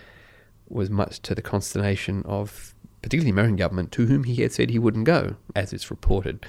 was 0.68 0.88
much 0.88 1.21
to 1.21 1.35
the 1.35 1.42
consternation 1.42 2.23
of 2.25 2.75
particularly 3.02 3.30
the 3.30 3.35
American 3.35 3.56
government, 3.56 3.92
to 3.92 4.06
whom 4.06 4.25
he 4.25 4.37
had 4.37 4.50
said 4.50 4.71
he 4.71 4.78
wouldn't 4.78 5.04
go, 5.04 5.37
as 5.54 5.75
it's 5.75 5.90
reported. 5.90 6.47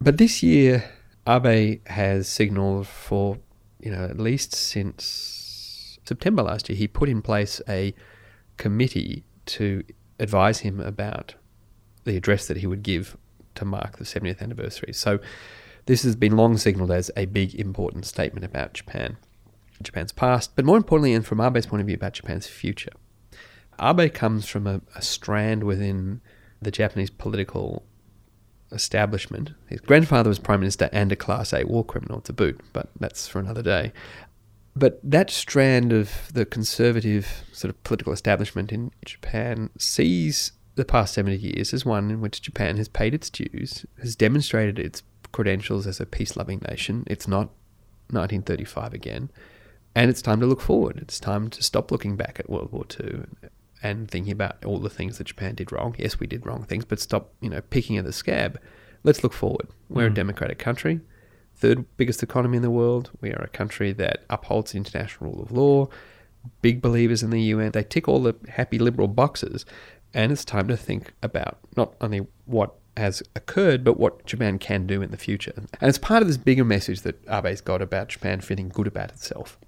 But 0.00 0.18
this 0.18 0.42
year, 0.42 0.84
Abe 1.26 1.86
has 1.86 2.28
signalled 2.28 2.86
for, 2.86 3.38
you 3.80 3.90
know, 3.90 4.04
at 4.04 4.18
least 4.18 4.54
since 4.54 5.98
September 6.04 6.42
last 6.42 6.68
year, 6.68 6.76
he 6.76 6.86
put 6.86 7.08
in 7.08 7.22
place 7.22 7.60
a 7.68 7.94
committee 8.56 9.24
to 9.46 9.82
advise 10.18 10.60
him 10.60 10.80
about 10.80 11.34
the 12.04 12.16
address 12.16 12.46
that 12.46 12.58
he 12.58 12.66
would 12.66 12.82
give 12.82 13.16
to 13.54 13.64
mark 13.64 13.98
the 13.98 14.04
70th 14.04 14.42
anniversary. 14.42 14.92
So 14.92 15.18
this 15.86 16.02
has 16.02 16.16
been 16.16 16.36
long 16.36 16.56
signalled 16.56 16.90
as 16.90 17.10
a 17.16 17.26
big, 17.26 17.54
important 17.54 18.06
statement 18.06 18.44
about 18.44 18.74
Japan, 18.74 19.16
Japan's 19.82 20.12
past, 20.12 20.54
but 20.56 20.64
more 20.64 20.76
importantly, 20.76 21.14
and 21.14 21.26
from 21.26 21.40
Abe's 21.40 21.66
point 21.66 21.80
of 21.80 21.86
view, 21.86 21.96
about 21.96 22.14
Japan's 22.14 22.46
future. 22.46 22.92
Abe 23.80 24.12
comes 24.12 24.46
from 24.46 24.66
a, 24.66 24.80
a 24.94 25.02
strand 25.02 25.64
within 25.64 26.20
the 26.62 26.70
Japanese 26.70 27.10
political 27.10 27.84
establishment. 28.74 29.52
His 29.68 29.80
grandfather 29.80 30.28
was 30.28 30.38
prime 30.38 30.60
minister 30.60 30.88
and 30.92 31.10
a 31.12 31.16
class 31.16 31.52
A 31.52 31.64
war 31.64 31.84
criminal 31.84 32.20
to 32.22 32.32
boot, 32.32 32.60
but 32.72 32.88
that's 32.98 33.26
for 33.28 33.38
another 33.38 33.62
day. 33.62 33.92
But 34.76 34.98
that 35.04 35.30
strand 35.30 35.92
of 35.92 36.32
the 36.32 36.44
conservative 36.44 37.44
sort 37.52 37.70
of 37.70 37.82
political 37.84 38.12
establishment 38.12 38.72
in 38.72 38.90
Japan 39.04 39.70
sees 39.78 40.52
the 40.74 40.84
past 40.84 41.14
70 41.14 41.36
years 41.36 41.72
as 41.72 41.84
one 41.84 42.10
in 42.10 42.20
which 42.20 42.42
Japan 42.42 42.76
has 42.76 42.88
paid 42.88 43.14
its 43.14 43.30
dues, 43.30 43.86
has 44.00 44.16
demonstrated 44.16 44.78
its 44.78 45.02
credentials 45.30 45.86
as 45.86 46.00
a 46.00 46.06
peace 46.06 46.36
loving 46.36 46.60
nation. 46.68 47.04
It's 47.06 47.28
not 47.28 47.50
1935 48.10 48.92
again. 48.92 49.30
And 49.94 50.10
it's 50.10 50.22
time 50.22 50.40
to 50.40 50.46
look 50.46 50.60
forward. 50.60 50.98
It's 51.00 51.20
time 51.20 51.48
to 51.50 51.62
stop 51.62 51.92
looking 51.92 52.16
back 52.16 52.40
at 52.40 52.50
World 52.50 52.72
War 52.72 52.84
II 53.00 53.22
and 53.84 54.10
thinking 54.10 54.32
about 54.32 54.64
all 54.64 54.78
the 54.80 54.90
things 54.90 55.18
that 55.18 55.24
Japan 55.28 55.54
did 55.54 55.70
wrong. 55.70 55.94
Yes, 55.98 56.18
we 56.18 56.26
did 56.26 56.44
wrong 56.46 56.64
things, 56.64 56.84
but 56.84 56.98
stop, 56.98 57.32
you 57.40 57.50
know, 57.50 57.60
picking 57.60 57.96
at 57.96 58.04
the 58.04 58.12
scab. 58.12 58.58
Let's 59.04 59.22
look 59.22 59.32
forward. 59.34 59.68
We're 59.88 60.08
Mm. 60.08 60.12
a 60.12 60.14
democratic 60.14 60.58
country, 60.58 61.00
third 61.54 61.84
biggest 61.96 62.22
economy 62.22 62.56
in 62.56 62.62
the 62.62 62.70
world. 62.70 63.10
We 63.20 63.30
are 63.30 63.42
a 63.42 63.48
country 63.48 63.92
that 63.92 64.24
upholds 64.30 64.74
international 64.74 65.30
rule 65.30 65.42
of 65.42 65.52
law, 65.52 65.88
big 66.62 66.80
believers 66.80 67.22
in 67.22 67.30
the 67.30 67.40
UN. 67.42 67.72
They 67.72 67.84
tick 67.84 68.08
all 68.08 68.22
the 68.22 68.34
happy 68.48 68.78
liberal 68.78 69.08
boxes. 69.08 69.64
And 70.14 70.30
it's 70.32 70.44
time 70.44 70.68
to 70.68 70.76
think 70.76 71.12
about 71.22 71.58
not 71.76 71.94
only 72.00 72.26
what 72.46 72.74
has 72.96 73.22
occurred, 73.34 73.82
but 73.82 73.98
what 73.98 74.24
Japan 74.24 74.58
can 74.58 74.86
do 74.86 75.02
in 75.02 75.10
the 75.10 75.16
future. 75.16 75.52
And 75.56 75.88
it's 75.88 75.98
part 75.98 76.22
of 76.22 76.28
this 76.28 76.36
bigger 76.36 76.64
message 76.64 77.00
that 77.00 77.20
Abe's 77.26 77.60
got 77.60 77.82
about 77.82 78.08
Japan 78.08 78.40
feeling 78.40 78.68
good 78.68 78.86
about 78.86 79.10
itself. 79.10 79.58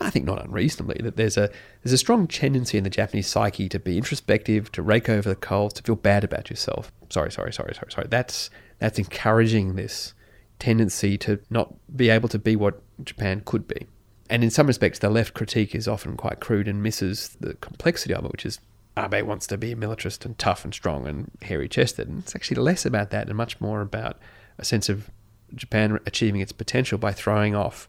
I 0.00 0.10
think 0.10 0.26
not 0.26 0.44
unreasonably 0.44 1.00
that 1.02 1.16
there's 1.16 1.36
a 1.36 1.50
there's 1.82 1.92
a 1.92 1.98
strong 1.98 2.26
tendency 2.26 2.76
in 2.76 2.84
the 2.84 2.90
Japanese 2.90 3.26
psyche 3.26 3.68
to 3.70 3.78
be 3.78 3.96
introspective, 3.96 4.70
to 4.72 4.82
rake 4.82 5.08
over 5.08 5.28
the 5.28 5.36
coals, 5.36 5.72
to 5.74 5.82
feel 5.82 5.96
bad 5.96 6.22
about 6.22 6.50
yourself. 6.50 6.92
Sorry, 7.08 7.32
sorry, 7.32 7.52
sorry, 7.52 7.74
sorry, 7.74 7.90
sorry. 7.90 8.06
That's 8.10 8.50
that's 8.78 8.98
encouraging 8.98 9.76
this 9.76 10.12
tendency 10.58 11.16
to 11.18 11.38
not 11.50 11.74
be 11.96 12.10
able 12.10 12.28
to 12.28 12.38
be 12.38 12.56
what 12.56 12.82
Japan 13.04 13.42
could 13.44 13.66
be. 13.66 13.86
And 14.28 14.42
in 14.42 14.50
some 14.50 14.66
respects, 14.66 14.98
the 14.98 15.10
left 15.10 15.34
critique 15.34 15.74
is 15.74 15.86
often 15.86 16.16
quite 16.16 16.40
crude 16.40 16.68
and 16.68 16.82
misses 16.82 17.36
the 17.40 17.54
complexity 17.54 18.14
of 18.14 18.24
it, 18.24 18.32
which 18.32 18.44
is 18.44 18.60
Abe 18.96 19.26
wants 19.26 19.46
to 19.48 19.58
be 19.58 19.72
a 19.72 19.76
militarist 19.76 20.24
and 20.24 20.38
tough 20.38 20.64
and 20.64 20.74
strong 20.74 21.06
and 21.06 21.30
hairy 21.42 21.68
chested. 21.68 22.08
And 22.08 22.20
it's 22.20 22.34
actually 22.34 22.60
less 22.60 22.84
about 22.84 23.10
that 23.10 23.28
and 23.28 23.36
much 23.36 23.60
more 23.60 23.82
about 23.82 24.18
a 24.58 24.64
sense 24.64 24.88
of 24.88 25.10
Japan 25.54 25.98
achieving 26.06 26.40
its 26.40 26.52
potential 26.52 26.98
by 26.98 27.12
throwing 27.12 27.54
off 27.54 27.88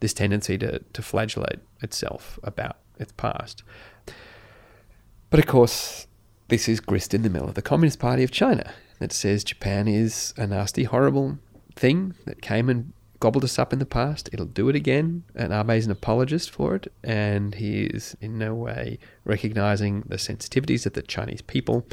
this 0.00 0.14
tendency 0.14 0.58
to, 0.58 0.78
to 0.80 1.02
flagellate 1.02 1.60
itself 1.82 2.38
about 2.42 2.76
its 2.98 3.12
past. 3.12 3.62
But 5.30 5.40
of 5.40 5.46
course, 5.46 6.06
this 6.48 6.68
is 6.68 6.80
grist 6.80 7.14
in 7.14 7.22
the 7.22 7.30
mill 7.30 7.48
of 7.48 7.54
the 7.54 7.62
Communist 7.62 7.98
Party 7.98 8.22
of 8.22 8.30
China 8.30 8.72
that 9.00 9.12
says 9.12 9.44
Japan 9.44 9.88
is 9.88 10.34
a 10.36 10.46
nasty, 10.46 10.84
horrible 10.84 11.38
thing 11.74 12.14
that 12.26 12.42
came 12.42 12.68
and 12.68 12.92
gobbled 13.20 13.44
us 13.44 13.58
up 13.58 13.72
in 13.72 13.78
the 13.78 13.86
past. 13.86 14.28
It'll 14.32 14.46
do 14.46 14.68
it 14.68 14.76
again. 14.76 15.24
And 15.34 15.52
Abe 15.52 15.70
is 15.70 15.86
an 15.86 15.92
apologist 15.92 16.50
for 16.50 16.74
it. 16.74 16.92
And 17.02 17.54
he 17.54 17.84
is 17.84 18.16
in 18.20 18.38
no 18.38 18.54
way 18.54 18.98
recognizing 19.24 20.02
the 20.02 20.16
sensitivities 20.16 20.84
of 20.84 20.92
the 20.92 21.02
Chinese 21.02 21.42
people. 21.42 21.86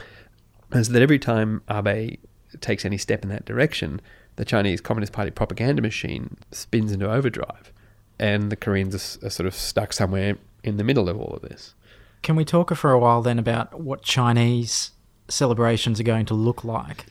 And 0.72 0.86
so 0.86 0.92
that 0.94 1.02
every 1.02 1.20
time 1.20 1.62
Abe 1.70 2.20
takes 2.60 2.84
any 2.84 2.98
step 2.98 3.24
in 3.24 3.30
that 3.30 3.46
direction, 3.46 4.02
the 4.36 4.46
Chinese 4.46 4.82
Communist 4.82 5.14
Party 5.14 5.32
propaganda 5.32 5.82
machine 5.82 6.38
spins 6.52 6.92
into 6.92 7.10
overdrive. 7.10 7.72
And 8.22 8.52
the 8.52 8.56
Koreans 8.56 8.94
are, 8.96 9.28
are 9.28 9.30
sort 9.30 9.48
of 9.48 9.56
stuck 9.56 9.94
somewhere 9.94 10.38
in 10.64 10.78
the 10.78 10.84
middle 10.84 11.10
of 11.10 11.20
all 11.20 11.34
of 11.36 11.42
this. 11.42 11.74
Can 12.22 12.36
we 12.36 12.46
talk 12.46 12.74
for 12.76 12.92
a 12.92 13.00
while 13.00 13.22
then 13.22 13.40
about 13.40 13.82
what 13.82 14.04
Chinese 14.04 14.92
celebrations 15.28 16.00
are 16.00 16.04
going 16.04 16.28
to 16.28 16.36
look 16.36 16.64
like? 16.64 17.08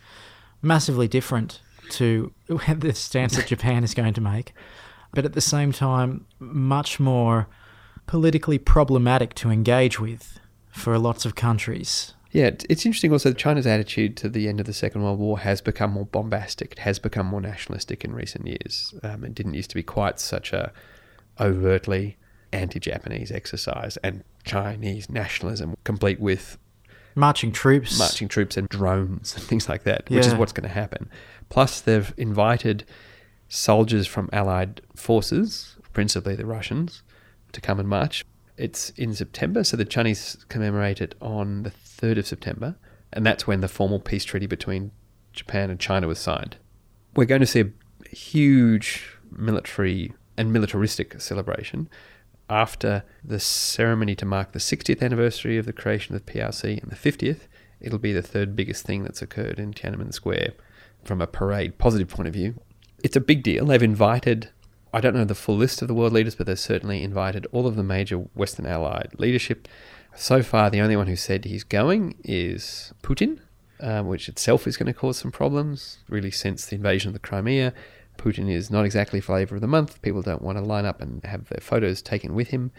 Massively 0.62 1.08
different 1.08 1.60
to 1.90 2.32
the 2.48 2.94
stance 2.94 3.36
that 3.36 3.48
Japan 3.48 3.82
is 3.82 3.92
going 3.92 4.14
to 4.14 4.20
make, 4.20 4.52
but 5.12 5.24
at 5.24 5.32
the 5.32 5.40
same 5.40 5.72
time, 5.72 6.26
much 6.38 7.00
more 7.00 7.48
politically 8.06 8.58
problematic 8.58 9.34
to 9.34 9.50
engage 9.50 9.98
with 9.98 10.38
for 10.70 10.96
lots 10.98 11.24
of 11.24 11.34
countries. 11.34 12.14
Yeah, 12.32 12.50
it's 12.68 12.86
interesting 12.86 13.10
also 13.10 13.30
that 13.30 13.38
China's 13.38 13.66
attitude 13.66 14.16
to 14.18 14.28
the 14.28 14.48
end 14.48 14.60
of 14.60 14.66
the 14.66 14.72
Second 14.72 15.02
World 15.02 15.18
War 15.18 15.40
has 15.40 15.60
become 15.60 15.90
more 15.92 16.06
bombastic. 16.06 16.72
It 16.72 16.78
has 16.80 17.00
become 17.00 17.26
more 17.26 17.40
nationalistic 17.40 18.04
in 18.04 18.14
recent 18.14 18.46
years. 18.46 18.94
Um, 19.02 19.24
it 19.24 19.34
didn't 19.34 19.54
used 19.54 19.70
to 19.70 19.76
be 19.76 19.82
quite 19.82 20.20
such 20.20 20.52
a 20.52 20.72
overtly 21.40 22.16
anti-Japanese 22.52 23.30
exercise 23.30 23.96
and 23.98 24.24
Chinese 24.44 25.08
nationalism, 25.08 25.76
complete 25.84 26.20
with 26.20 26.58
Marching 27.14 27.52
troops. 27.52 27.98
marching 27.98 28.28
troops 28.28 28.56
and 28.56 28.68
drones 28.68 29.34
and 29.34 29.42
things 29.42 29.68
like 29.68 29.82
that, 29.82 30.08
which 30.08 30.26
is 30.26 30.34
what's 30.34 30.52
going 30.52 30.68
to 30.68 30.74
happen. 30.74 31.10
Plus, 31.48 31.80
they've 31.80 32.14
invited 32.16 32.84
soldiers 33.48 34.06
from 34.06 34.30
Allied 34.32 34.80
forces, 34.94 35.76
principally 35.92 36.36
the 36.36 36.46
Russians, 36.46 37.02
to 37.52 37.60
come 37.60 37.80
and 37.80 37.88
march. 37.88 38.24
It's 38.56 38.90
in 38.90 39.14
September, 39.14 39.64
so 39.64 39.76
the 39.76 39.84
Chinese 39.84 40.44
commemorate 40.48 41.00
it 41.00 41.14
on 41.20 41.64
the 41.64 41.70
3rd 41.70 42.18
of 42.18 42.26
September, 42.26 42.76
and 43.12 43.26
that's 43.26 43.46
when 43.46 43.60
the 43.60 43.68
formal 43.68 43.98
peace 43.98 44.24
treaty 44.24 44.46
between 44.46 44.92
Japan 45.32 45.70
and 45.70 45.80
China 45.80 46.06
was 46.06 46.18
signed. 46.18 46.56
We're 47.16 47.24
going 47.24 47.40
to 47.40 47.46
see 47.46 47.60
a 47.60 47.70
huge 48.08 49.18
military 49.32 50.12
and 50.40 50.50
militaristic 50.50 51.20
celebration 51.20 51.86
after 52.48 53.04
the 53.22 53.38
ceremony 53.38 54.16
to 54.16 54.24
mark 54.24 54.52
the 54.52 54.58
60th 54.58 55.02
anniversary 55.02 55.58
of 55.58 55.66
the 55.66 55.72
creation 55.72 56.16
of 56.16 56.24
the 56.24 56.32
PRC 56.32 56.82
and 56.82 56.90
the 56.90 56.96
50th. 56.96 57.40
It'll 57.78 57.98
be 57.98 58.14
the 58.14 58.22
third 58.22 58.56
biggest 58.56 58.86
thing 58.86 59.02
that's 59.02 59.20
occurred 59.20 59.58
in 59.58 59.74
Tiananmen 59.74 60.14
Square 60.14 60.54
from 61.04 61.20
a 61.20 61.26
parade 61.26 61.76
positive 61.76 62.08
point 62.08 62.26
of 62.26 62.32
view. 62.32 62.54
It's 63.04 63.16
a 63.16 63.20
big 63.20 63.42
deal. 63.42 63.66
They've 63.66 63.82
invited, 63.82 64.48
I 64.94 65.02
don't 65.02 65.14
know 65.14 65.26
the 65.26 65.34
full 65.34 65.58
list 65.58 65.82
of 65.82 65.88
the 65.88 65.94
world 65.94 66.14
leaders, 66.14 66.34
but 66.34 66.46
they've 66.46 66.58
certainly 66.58 67.02
invited 67.02 67.46
all 67.52 67.66
of 67.66 67.76
the 67.76 67.82
major 67.82 68.16
Western 68.16 68.64
Allied 68.64 69.10
leadership. 69.18 69.68
So 70.16 70.42
far, 70.42 70.70
the 70.70 70.80
only 70.80 70.96
one 70.96 71.06
who 71.06 71.16
said 71.16 71.44
he's 71.44 71.64
going 71.64 72.16
is 72.24 72.94
Putin, 73.02 73.40
um, 73.78 74.06
which 74.06 74.26
itself 74.26 74.66
is 74.66 74.78
going 74.78 74.86
to 74.86 74.98
cause 74.98 75.18
some 75.18 75.32
problems, 75.32 75.98
really, 76.08 76.30
since 76.30 76.64
the 76.64 76.76
invasion 76.76 77.10
of 77.10 77.12
the 77.12 77.20
Crimea. 77.20 77.74
Putin 78.20 78.50
is 78.50 78.70
not 78.70 78.84
exactly 78.84 79.18
flavour 79.18 79.54
of 79.54 79.62
the 79.62 79.66
month. 79.66 80.02
People 80.02 80.20
don't 80.20 80.42
want 80.42 80.58
to 80.58 80.62
line 80.62 80.84
up 80.84 81.00
and 81.00 81.24
have 81.24 81.48
their 81.48 81.60
photos 81.62 82.02
taken 82.02 82.34
with 82.34 82.48
him. 82.48 82.70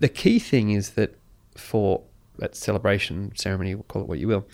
The 0.00 0.08
key 0.08 0.40
thing 0.40 0.70
is 0.70 0.90
that 0.90 1.14
for 1.56 2.02
that 2.38 2.56
celebration 2.56 3.32
ceremony, 3.36 3.76
call 3.86 4.02
it 4.02 4.08
what 4.08 4.18
you 4.18 4.26
will, 4.26 4.46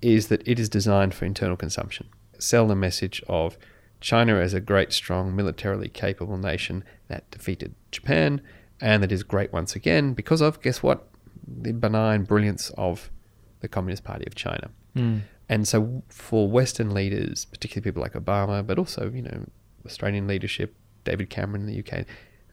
is 0.00 0.26
that 0.26 0.46
it 0.46 0.58
is 0.58 0.68
designed 0.68 1.14
for 1.14 1.24
internal 1.24 1.56
consumption. 1.56 2.08
Sell 2.38 2.66
the 2.66 2.74
message 2.74 3.22
of 3.28 3.56
China 4.00 4.38
as 4.38 4.54
a 4.54 4.60
great, 4.60 4.92
strong, 4.92 5.36
militarily 5.36 5.88
capable 5.88 6.36
nation 6.36 6.82
that 7.06 7.30
defeated 7.30 7.72
Japan 7.92 8.40
and 8.80 9.04
that 9.04 9.12
is 9.12 9.22
great 9.22 9.52
once 9.52 9.76
again 9.76 10.14
because 10.14 10.40
of, 10.40 10.60
guess 10.60 10.82
what? 10.82 11.06
The 11.46 11.72
benign 11.72 12.24
brilliance 12.24 12.70
of 12.76 13.12
the 13.60 13.68
Communist 13.68 14.02
Party 14.02 14.24
of 14.26 14.34
China. 14.34 14.70
Mm. 14.96 15.20
And 15.48 15.68
so, 15.68 16.02
for 16.08 16.48
Western 16.48 16.92
leaders, 16.92 17.44
particularly 17.44 17.84
people 17.84 18.02
like 18.02 18.14
Obama, 18.14 18.66
but 18.66 18.78
also, 18.78 19.10
you 19.14 19.22
know, 19.22 19.46
Australian 19.86 20.26
leadership, 20.26 20.74
David 21.04 21.30
Cameron 21.30 21.62
in 21.62 21.66
the 21.66 21.78
UK, 21.80 22.04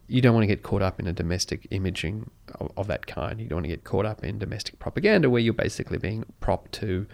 you 0.08 0.22
don't 0.22 0.34
want 0.34 0.44
to 0.44 0.48
get 0.48 0.64
caught 0.64 0.82
up 0.82 1.00
in 1.00 1.06
a 1.08 1.14
domestic 1.14 1.68
imaging 1.72 2.30
of, 2.60 2.72
of 2.78 2.88
that 2.88 3.06
kind. 3.06 3.40
You 3.40 3.48
don't 3.48 3.58
want 3.58 3.66
to 3.66 3.70
get 3.70 3.84
caught 3.84 4.06
up 4.06 4.24
in 4.24 4.40
domestic 4.40 4.80
propaganda 4.80 5.30
where 5.30 5.42
you're 5.42 5.54
basically 5.54 5.98
being 6.00 6.26
propped 6.40 6.72
to 6.74 7.06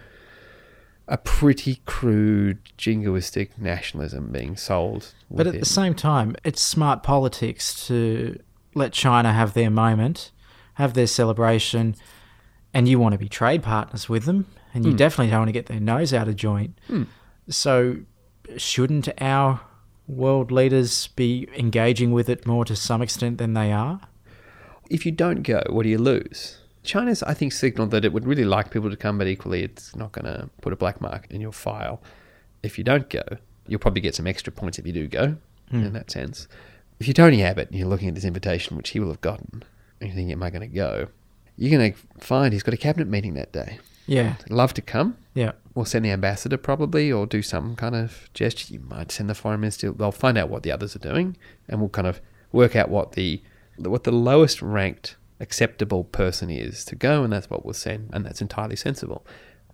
a 1.08 1.16
pretty 1.18 1.82
crude, 1.84 2.58
jingoistic 2.78 3.50
nationalism 3.58 4.32
being 4.32 4.56
sold. 4.56 5.12
But 5.30 5.46
at 5.46 5.58
the 5.60 5.66
same 5.66 5.94
time, 5.94 6.34
it's 6.42 6.60
smart 6.60 7.02
politics 7.02 7.86
to 7.86 8.40
let 8.74 8.92
China 8.92 9.32
have 9.32 9.54
their 9.54 9.70
moment, 9.70 10.32
have 10.74 10.94
their 10.94 11.06
celebration, 11.06 11.94
and 12.74 12.88
you 12.88 12.98
want 12.98 13.12
to 13.12 13.18
be 13.18 13.28
trade 13.28 13.62
partners 13.62 14.08
with 14.08 14.24
them, 14.24 14.46
and 14.74 14.84
you 14.84 14.90
Hmm. 14.92 14.96
definitely 14.96 15.30
don't 15.30 15.40
want 15.40 15.48
to 15.48 15.52
get 15.52 15.66
their 15.66 15.80
nose 15.80 16.12
out 16.12 16.28
of 16.28 16.34
joint. 16.36 16.76
Hmm. 16.88 17.04
So, 17.48 17.98
shouldn't 18.56 19.08
our 19.20 19.60
world 20.08 20.50
leaders 20.50 21.08
be 21.08 21.48
engaging 21.56 22.12
with 22.12 22.28
it 22.28 22.46
more 22.46 22.64
to 22.64 22.76
some 22.76 23.02
extent 23.02 23.38
than 23.38 23.54
they 23.54 23.72
are? 23.72 24.00
if 24.90 25.06
you 25.06 25.12
don't 25.12 25.42
go, 25.42 25.62
what 25.68 25.82
do 25.82 25.88
you 25.88 25.98
lose? 25.98 26.58
China's, 26.82 27.22
I 27.22 27.34
think, 27.34 27.52
signaled 27.52 27.90
that 27.90 28.04
it 28.04 28.12
would 28.12 28.26
really 28.26 28.44
like 28.44 28.70
people 28.70 28.90
to 28.90 28.96
come, 28.96 29.18
but 29.18 29.26
equally, 29.26 29.62
it's 29.62 29.96
not 29.96 30.12
going 30.12 30.24
to 30.24 30.48
put 30.62 30.72
a 30.72 30.76
black 30.76 31.00
mark 31.00 31.26
in 31.30 31.40
your 31.40 31.52
file. 31.52 32.00
If 32.62 32.78
you 32.78 32.84
don't 32.84 33.10
go, 33.10 33.22
you'll 33.66 33.80
probably 33.80 34.00
get 34.00 34.14
some 34.14 34.26
extra 34.26 34.52
points 34.52 34.78
if 34.78 34.86
you 34.86 34.92
do 34.92 35.08
go, 35.08 35.36
hmm. 35.70 35.84
in 35.84 35.92
that 35.94 36.10
sense. 36.10 36.46
If 37.00 37.06
you're 37.06 37.14
Tony 37.14 37.42
Abbott 37.42 37.70
and 37.70 37.78
you're 37.78 37.88
looking 37.88 38.08
at 38.08 38.14
this 38.14 38.24
invitation, 38.24 38.76
which 38.76 38.90
he 38.90 39.00
will 39.00 39.08
have 39.08 39.20
gotten, 39.20 39.64
and 40.00 40.10
you 40.10 40.16
think, 40.16 40.30
am 40.30 40.42
I 40.42 40.50
going 40.50 40.68
to 40.68 40.74
go? 40.74 41.08
You're 41.56 41.76
going 41.76 41.92
to 41.92 41.98
find 42.24 42.52
he's 42.52 42.62
got 42.62 42.74
a 42.74 42.78
cabinet 42.78 43.08
meeting 43.08 43.34
that 43.34 43.52
day. 43.52 43.78
Yeah, 44.06 44.36
Love 44.48 44.72
to 44.74 44.82
come. 44.82 45.16
yeah. 45.34 45.52
We'll 45.74 45.84
send 45.84 46.04
the 46.06 46.10
ambassador 46.10 46.56
probably, 46.56 47.12
or 47.12 47.26
do 47.26 47.42
some 47.42 47.76
kind 47.76 47.94
of 47.94 48.30
gesture. 48.32 48.72
You 48.72 48.80
might 48.80 49.12
send 49.12 49.28
the 49.28 49.34
foreign 49.34 49.60
minister. 49.60 49.90
They'll 49.92 50.10
find 50.12 50.38
out 50.38 50.48
what 50.48 50.62
the 50.62 50.72
others 50.72 50.96
are 50.96 51.00
doing, 51.00 51.36
and 51.68 51.80
we'll 51.80 51.90
kind 51.90 52.06
of 52.06 52.20
work 52.52 52.74
out 52.74 52.88
what 52.88 53.12
the 53.12 53.42
what 53.76 54.04
the 54.04 54.12
lowest 54.12 54.62
ranked 54.62 55.16
acceptable 55.38 56.04
person 56.04 56.48
is 56.48 56.82
to 56.86 56.94
go, 56.96 57.22
and 57.24 57.32
that's 57.32 57.50
what 57.50 57.64
we'll 57.66 57.74
send, 57.74 58.08
and 58.14 58.24
that's 58.24 58.40
entirely 58.40 58.76
sensible. 58.76 59.26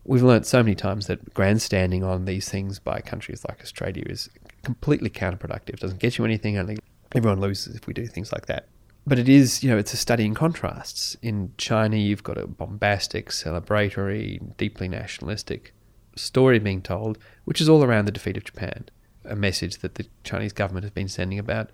We've 0.04 0.24
learnt 0.24 0.44
so 0.46 0.60
many 0.60 0.74
times 0.74 1.06
that 1.06 1.32
grandstanding 1.34 2.02
on 2.02 2.24
these 2.24 2.48
things 2.48 2.80
by 2.80 3.00
countries 3.00 3.44
like 3.48 3.60
Australia 3.60 4.02
is 4.08 4.28
completely 4.64 5.08
counterproductive. 5.10 5.78
Doesn't 5.78 6.00
get 6.00 6.18
you 6.18 6.24
anything. 6.24 6.58
Only 6.58 6.78
everyone 7.14 7.40
loses 7.40 7.76
if 7.76 7.86
we 7.86 7.94
do 7.94 8.06
things 8.08 8.32
like 8.32 8.46
that. 8.46 8.66
But 9.06 9.18
it 9.18 9.28
is, 9.28 9.64
you 9.64 9.70
know, 9.70 9.78
it's 9.78 9.92
a 9.92 9.96
study 9.96 10.24
in 10.24 10.34
contrasts. 10.34 11.16
In 11.22 11.52
China, 11.58 11.96
you've 11.96 12.22
got 12.22 12.38
a 12.38 12.46
bombastic, 12.46 13.30
celebratory, 13.30 14.56
deeply 14.56 14.88
nationalistic 14.88 15.74
story 16.14 16.58
being 16.58 16.82
told, 16.82 17.18
which 17.44 17.60
is 17.60 17.68
all 17.68 17.82
around 17.82 18.04
the 18.04 18.12
defeat 18.12 18.36
of 18.36 18.44
Japan. 18.44 18.84
A 19.24 19.34
message 19.34 19.78
that 19.78 19.96
the 19.96 20.06
Chinese 20.24 20.52
government 20.52 20.84
has 20.84 20.92
been 20.92 21.08
sending 21.08 21.38
about 21.38 21.70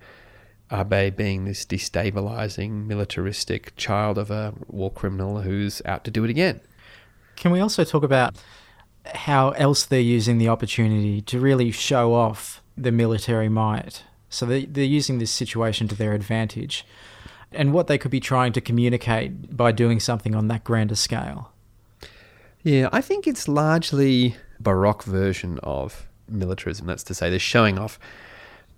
Abe 0.71 1.15
being 1.15 1.45
this 1.45 1.65
destabilizing, 1.65 2.85
militaristic 2.87 3.75
child 3.75 4.17
of 4.17 4.31
a 4.31 4.53
war 4.67 4.91
criminal 4.91 5.41
who's 5.41 5.81
out 5.85 6.03
to 6.05 6.11
do 6.11 6.23
it 6.23 6.29
again. 6.29 6.61
Can 7.35 7.51
we 7.51 7.59
also 7.59 7.83
talk 7.83 8.03
about 8.03 8.35
how 9.05 9.51
else 9.51 9.85
they're 9.85 9.99
using 9.99 10.37
the 10.37 10.49
opportunity 10.49 11.21
to 11.21 11.39
really 11.39 11.71
show 11.71 12.13
off 12.13 12.61
the 12.77 12.91
military 12.91 13.49
might? 13.49 14.03
So 14.29 14.45
they, 14.45 14.65
they're 14.65 14.83
using 14.83 15.17
this 15.17 15.31
situation 15.31 15.87
to 15.87 15.95
their 15.95 16.13
advantage 16.13 16.85
and 17.51 17.73
what 17.73 17.87
they 17.87 17.97
could 17.97 18.11
be 18.11 18.19
trying 18.19 18.53
to 18.53 18.61
communicate 18.61 19.55
by 19.55 19.71
doing 19.71 19.99
something 19.99 20.35
on 20.35 20.47
that 20.49 20.63
grander 20.63 20.95
scale. 20.95 21.51
Yeah, 22.63 22.89
I 22.91 23.01
think 23.01 23.25
it's 23.25 23.47
largely 23.47 24.35
Baroque 24.59 25.03
version 25.03 25.59
of 25.63 26.07
militarism. 26.27 26.87
That's 26.87 27.03
to 27.03 27.13
say, 27.13 27.29
they're 27.29 27.39
showing 27.39 27.79
off 27.79 27.99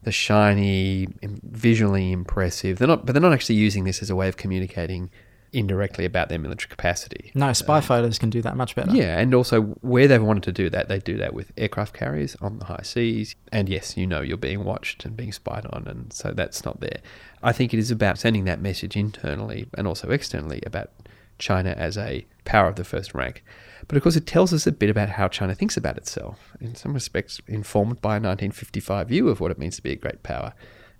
the 0.04 0.12
shiny, 0.12 1.08
visually 1.22 2.12
impressive. 2.12 2.80
They're 2.80 2.88
not, 2.88 3.06
but 3.06 3.14
they're 3.14 3.22
not 3.22 3.34
actually 3.34 3.56
using 3.56 3.84
this 3.84 4.02
as 4.02 4.10
a 4.10 4.16
way 4.16 4.28
of 4.28 4.38
communicating 4.38 5.12
indirectly 5.54 6.06
about 6.06 6.30
their 6.30 6.40
military 6.40 6.70
capacity. 6.70 7.32
No, 7.36 7.52
spy 7.54 7.78
um, 7.78 7.84
photos 7.84 8.18
can 8.18 8.30
do 8.30 8.42
that 8.42 8.56
much 8.56 8.76
better. 8.76 8.92
Yeah, 8.92 9.20
and 9.20 9.34
also 9.34 9.62
where 9.82 10.08
they've 10.08 10.22
wanted 10.22 10.44
to 10.44 10.52
do 10.52 10.70
that, 10.70 10.88
they 10.88 11.00
do 11.00 11.18
that 11.18 11.34
with 11.34 11.52
aircraft 11.58 11.94
carriers 11.94 12.36
on 12.42 12.60
the 12.60 12.66
high 12.66 12.84
seas. 12.84 13.36
And 13.52 13.68
yes, 13.68 13.98
you 13.98 14.08
know 14.08 14.22
you're 14.22 14.38
being 14.38 14.64
watched 14.64 15.06
and 15.06 15.18
being 15.18 15.32
spied 15.32 15.66
on, 15.68 15.88
and 15.88 16.14
so 16.14 16.32
that's 16.32 16.64
not 16.64 16.80
there. 16.80 17.02
I 17.44 17.52
think 17.52 17.74
it 17.74 17.80
is 17.80 17.92
about 17.92 18.18
sending 18.18 18.46
that 18.46 18.62
message 18.62 18.96
internally 18.96 19.68
and 19.78 19.88
also 19.88 20.10
externally 20.10 20.62
about 20.66 20.92
China 21.38 21.72
as 21.72 21.98
a 21.98 22.26
power 22.46 22.68
of 22.68 22.76
the 22.76 22.84
first 22.84 23.14
rank. 23.14 23.44
But 23.88 23.98
of 23.98 24.04
course, 24.04 24.16
it 24.16 24.28
tells 24.28 24.54
us 24.54 24.68
a 24.68 24.72
bit 24.72 24.90
about 24.90 25.10
how 25.10 25.28
China 25.28 25.56
thinks 25.56 25.76
about 25.76 25.98
itself, 25.98 26.56
in 26.62 26.76
some 26.76 26.94
respects, 26.94 27.42
informed 27.48 28.02
by 28.02 28.12
a 28.12 28.22
1955 28.22 29.10
view 29.10 29.28
of 29.28 29.42
what 29.42 29.52
it 29.52 29.58
means 29.58 29.76
to 29.76 29.84
be 29.84 29.92
a 29.92 29.96
great 29.96 30.24
power. 30.24 30.54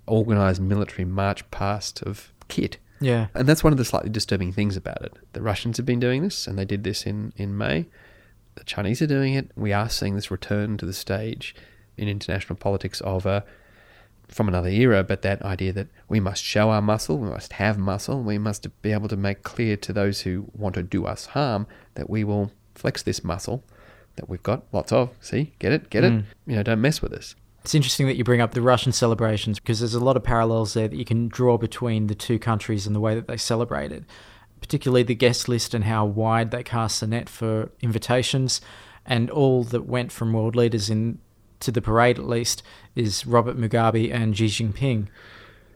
Organized 0.08 0.62
military 0.62 1.06
march 1.06 1.50
past 1.52 2.02
of 2.02 2.34
kit. 2.48 2.80
Yeah. 3.02 3.28
And 3.34 3.48
that's 3.48 3.64
one 3.64 3.74
of 3.74 3.78
the 3.78 3.86
slightly 3.86 4.10
disturbing 4.10 4.54
things 4.54 4.78
about 4.78 5.02
it. 5.02 5.18
The 5.34 5.42
Russians 5.42 5.78
have 5.78 5.86
been 5.86 6.00
doing 6.00 6.22
this, 6.22 6.48
and 6.48 6.58
they 6.58 6.66
did 6.66 6.84
this 6.84 7.06
in, 7.06 7.34
in 7.36 7.58
May. 7.58 7.88
The 8.56 8.64
Chinese 8.64 9.02
are 9.02 9.08
doing 9.08 9.34
it. 9.34 9.52
We 9.56 9.74
are 9.74 9.90
seeing 9.90 10.16
this 10.16 10.32
return 10.32 10.78
to 10.78 10.86
the 10.86 10.94
stage 10.94 11.56
in 11.98 12.08
international 12.08 12.56
politics 12.56 13.02
of 13.02 13.26
a 13.26 13.44
from 14.28 14.48
another 14.48 14.70
era, 14.70 15.04
but 15.04 15.24
that 15.24 15.42
idea 15.42 15.74
that 15.74 15.88
we 16.08 16.22
must 16.22 16.42
show 16.42 16.70
our 16.70 16.82
muscle, 16.82 17.18
we 17.18 17.28
must 17.28 17.54
have 17.54 17.78
muscle, 17.78 18.22
we 18.24 18.38
must 18.38 18.66
be 18.82 18.94
able 18.94 19.10
to 19.10 19.18
make 19.18 19.44
clear 19.44 19.76
to 19.76 19.92
those 19.92 20.22
who 20.22 20.46
want 20.54 20.74
to 20.74 20.84
do 20.84 21.06
us 21.06 21.26
harm 21.28 21.68
that 21.96 22.10
we 22.10 22.24
will 22.24 22.50
flex 22.74 23.04
this 23.04 23.26
muscle 23.26 23.62
that 24.16 24.30
we've 24.30 24.42
got 24.44 24.64
lots 24.72 24.94
of. 24.94 25.10
See, 25.20 25.54
get 25.60 25.74
it, 25.74 25.90
get 25.90 26.04
mm. 26.06 26.20
it. 26.20 26.26
You 26.48 26.56
know, 26.56 26.64
don't 26.64 26.80
mess 26.80 27.02
with 27.02 27.12
us. 27.12 27.36
It's 27.64 27.76
interesting 27.76 28.08
that 28.08 28.16
you 28.16 28.24
bring 28.24 28.42
up 28.42 28.54
the 28.54 28.62
Russian 28.62 28.92
celebrations 28.92 29.60
because 29.60 29.80
there's 29.80 29.94
a 29.94 30.04
lot 30.04 30.18
of 30.18 30.24
parallels 30.24 30.74
there 30.74 30.88
that 30.88 30.98
you 30.98 31.06
can 31.06 31.28
draw 31.28 31.58
between 31.58 32.08
the 32.08 32.16
two 32.16 32.40
countries 32.40 32.88
and 32.88 32.96
the 32.96 33.00
way 33.00 33.14
that 33.14 33.28
they 33.28 33.38
celebrate 33.38 33.92
it, 33.92 34.04
particularly 34.60 35.04
the 35.04 35.14
guest 35.14 35.48
list 35.48 35.74
and 35.74 35.84
how 35.84 36.04
wide 36.04 36.50
they 36.50 36.64
cast 36.64 37.00
the 37.00 37.08
net 37.08 37.30
for 37.30 37.70
invitations, 37.82 38.62
and 39.06 39.30
all 39.30 39.64
that 39.64 39.86
went 39.86 40.12
from 40.12 40.34
world 40.34 40.56
leaders 40.56 40.90
in 40.90 41.20
to 41.60 41.72
the 41.72 41.82
parade 41.82 42.18
at 42.18 42.28
least 42.28 42.64
is 42.96 43.28
Robert 43.28 43.56
Mugabe 43.56 44.12
and 44.12 44.36
Xi 44.36 44.48
Jinping. 44.48 45.08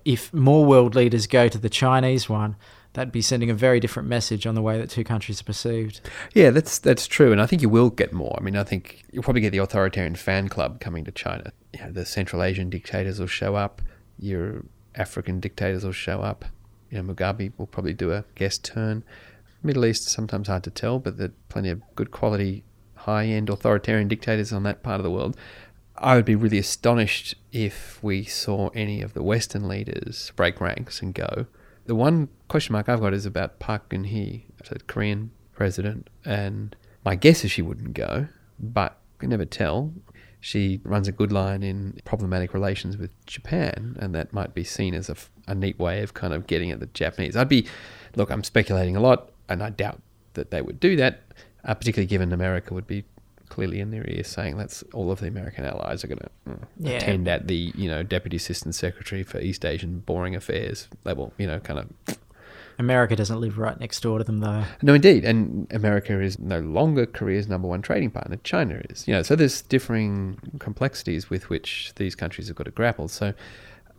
If 0.04 0.34
more 0.34 0.65
world 0.65 0.96
leaders 0.96 1.27
go 1.27 1.48
to 1.48 1.58
the 1.60 1.70
Chinese 1.70 2.27
one, 2.27 2.56
that'd 2.96 3.12
be 3.12 3.22
sending 3.22 3.50
a 3.50 3.54
very 3.54 3.80
different 3.80 4.10
message 4.10 4.48
on 4.48 4.56
the 4.56 4.62
way 4.62 4.78
that 4.78 4.90
two 4.90 5.04
countries 5.04 5.40
are 5.42 5.44
perceived. 5.44 6.01
Yeah, 6.34 6.50
that's 6.50 6.79
that's 6.79 7.08
true, 7.08 7.31
and 7.31 7.42
I 7.42 7.46
think 7.46 7.62
you 7.62 7.70
will 7.70 7.90
get 7.90 8.12
more. 8.12 8.36
I 8.40 8.44
mean, 8.44 8.55
I 8.55 8.64
think 8.64 9.03
you'll 9.12 9.24
probably 9.24 9.42
get 9.42 9.51
the 9.51 9.60
authoritarian 9.60 10.16
fan 10.16 10.50
club 10.50 10.79
coming 10.79 11.05
to 11.05 11.12
China. 11.12 11.51
You 11.74 11.81
know, 11.81 11.92
the 11.92 12.05
Central 12.05 12.42
Asian 12.42 12.70
dictators 12.70 13.20
will 13.20 13.27
show 13.27 13.55
up. 13.55 13.81
Your 14.18 14.64
African 14.96 15.40
dictators 15.40 15.84
will 15.84 15.92
show 15.92 16.22
up. 16.22 16.46
You 16.90 17.01
know, 17.01 17.14
Mugabe 17.14 17.51
will 17.58 17.68
probably 17.68 17.94
do 17.94 18.12
a 18.12 18.24
guest 18.36 18.64
turn. 18.64 19.03
Middle 19.62 19.86
East 19.86 20.08
sometimes 20.08 20.48
hard 20.48 20.64
to 20.64 20.72
tell, 20.72 21.00
but 21.00 21.18
there 21.18 21.27
are 21.27 21.34
plenty 21.50 21.70
of 21.70 21.81
good 21.96 22.12
quality, 22.12 22.64
high 22.96 23.25
end 23.25 23.50
authoritarian 23.50 24.08
dictators 24.08 24.53
on 24.53 24.64
that 24.64 24.84
part 24.84 25.00
of 25.00 25.03
the 25.03 25.12
world. 25.12 25.36
I 25.98 26.16
would 26.16 26.25
be 26.25 26.36
really 26.36 26.58
astonished 26.58 27.36
if 27.51 28.01
we 28.03 28.24
saw 28.25 28.70
any 28.70 29.01
of 29.01 29.14
the 29.14 29.24
Western 29.24 29.68
leaders 29.68 30.31
break 30.36 30.62
ranks 30.62 31.01
and 31.01 31.14
go. 31.14 31.48
The 31.86 31.96
one 31.96 32.30
question 32.48 32.74
mark 32.74 32.90
I've 32.90 33.00
got 33.00 33.14
is 33.14 33.26
about 33.26 33.60
Park 33.60 33.90
Geun 33.90 34.10
Hye, 34.10 34.46
the 34.70 34.80
Korean 34.80 35.32
president, 35.54 36.10
and 36.24 36.76
my 37.04 37.16
guess 37.16 37.46
is 37.46 37.52
she 37.52 37.62
wouldn't 37.62 37.94
go, 37.94 38.28
but 38.60 38.98
you 39.14 39.20
can 39.20 39.30
never 39.30 39.46
tell. 39.46 39.94
She 40.40 40.82
runs 40.84 41.08
a 41.08 41.12
good 41.12 41.32
line 41.32 41.62
in 41.64 42.00
problematic 42.04 42.54
relations 42.54 42.98
with 42.98 43.12
Japan, 43.28 43.98
and 44.00 44.16
that 44.16 44.34
might 44.34 44.54
be 44.54 44.64
seen 44.64 44.96
as 44.96 45.10
a, 45.10 45.16
a 45.48 45.54
neat 45.54 45.78
way 45.78 46.02
of 46.02 46.14
kind 46.14 46.34
of 46.34 46.48
getting 46.48 46.72
at 46.72 46.80
the 46.80 46.88
Japanese. 46.88 47.36
I'd 47.36 47.50
be, 47.50 47.68
look, 48.16 48.32
I'm 48.32 48.44
speculating 48.44 48.96
a 48.96 49.00
lot, 49.00 49.30
and 49.48 49.62
I 49.62 49.70
doubt 49.70 50.02
that 50.34 50.50
they 50.52 50.62
would 50.62 50.80
do 50.80 50.96
that, 50.96 51.22
uh, 51.64 51.76
particularly 51.76 52.08
given 52.08 52.34
America 52.34 52.74
would 52.74 52.88
be 52.88 53.06
clearly 53.55 53.79
in 53.79 53.89
their 53.89 54.05
ear 54.09 54.22
saying 54.22 54.57
that's 54.57 54.83
all 54.94 55.09
of 55.09 55.22
the 55.22 55.27
American 55.27 55.63
allies 55.63 56.03
are 56.03 56.07
going 56.07 56.20
to 56.20 56.29
mm, 56.50 56.59
yeah. 56.77 56.98
attend 56.98 57.25
at 57.25 57.48
the 57.48 57.72
you 57.74 57.87
know 57.87 58.03
deputy 58.03 58.35
assistant 58.35 58.75
secretary 58.75 59.24
for 59.24 59.39
East 59.39 59.63
Asian 59.63 60.00
boring 60.00 60.35
affairs 60.35 60.89
level. 61.05 61.31
You 61.37 61.48
know, 61.48 61.59
kind 61.61 61.79
of. 61.79 62.18
America 62.77 63.15
doesn't 63.15 63.39
live 63.39 63.57
right 63.57 63.79
next 63.79 64.01
door 64.01 64.18
to 64.18 64.25
them, 64.25 64.39
though. 64.39 64.65
No, 64.81 64.94
indeed, 64.94 65.24
and 65.24 65.65
America 65.72 66.20
is 66.20 66.37
no 66.37 66.59
longer 66.59 67.05
Korea's 67.05 67.48
number 67.48 67.70
one 67.70 67.81
trading 67.81 68.11
partner. 68.11 68.35
China 68.44 68.81
is. 68.89 69.07
You 69.07 69.13
know, 69.13 69.22
so 69.22 69.37
there's 69.37 69.61
differing 69.61 70.37
complexities 70.59 71.29
with 71.29 71.50
which 71.50 71.94
these 71.96 72.15
countries 72.15 72.50
have 72.50 72.57
got 72.57 72.65
to 72.65 72.72
grapple. 72.72 73.07
So 73.07 73.33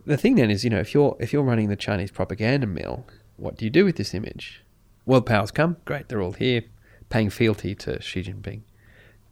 the 0.05 0.17
thing 0.17 0.35
then 0.35 0.51
is, 0.51 0.63
you 0.63 0.69
know, 0.69 0.79
if 0.79 0.93
you're 0.93 1.17
if 1.19 1.33
you're 1.33 1.41
running 1.41 1.69
the 1.69 1.75
Chinese 1.75 2.11
propaganda 2.11 2.67
mill, 2.67 3.07
what 3.37 3.57
do 3.57 3.65
you 3.65 3.71
do 3.71 3.85
with 3.85 3.95
this 3.95 4.13
image? 4.13 4.61
World 5.07 5.25
powers 5.25 5.49
come, 5.49 5.77
great, 5.85 6.09
they're 6.09 6.21
all 6.21 6.33
here, 6.33 6.61
paying 7.09 7.31
fealty 7.31 7.73
to 7.73 7.99
Xi 7.99 8.21
Jinping. 8.21 8.61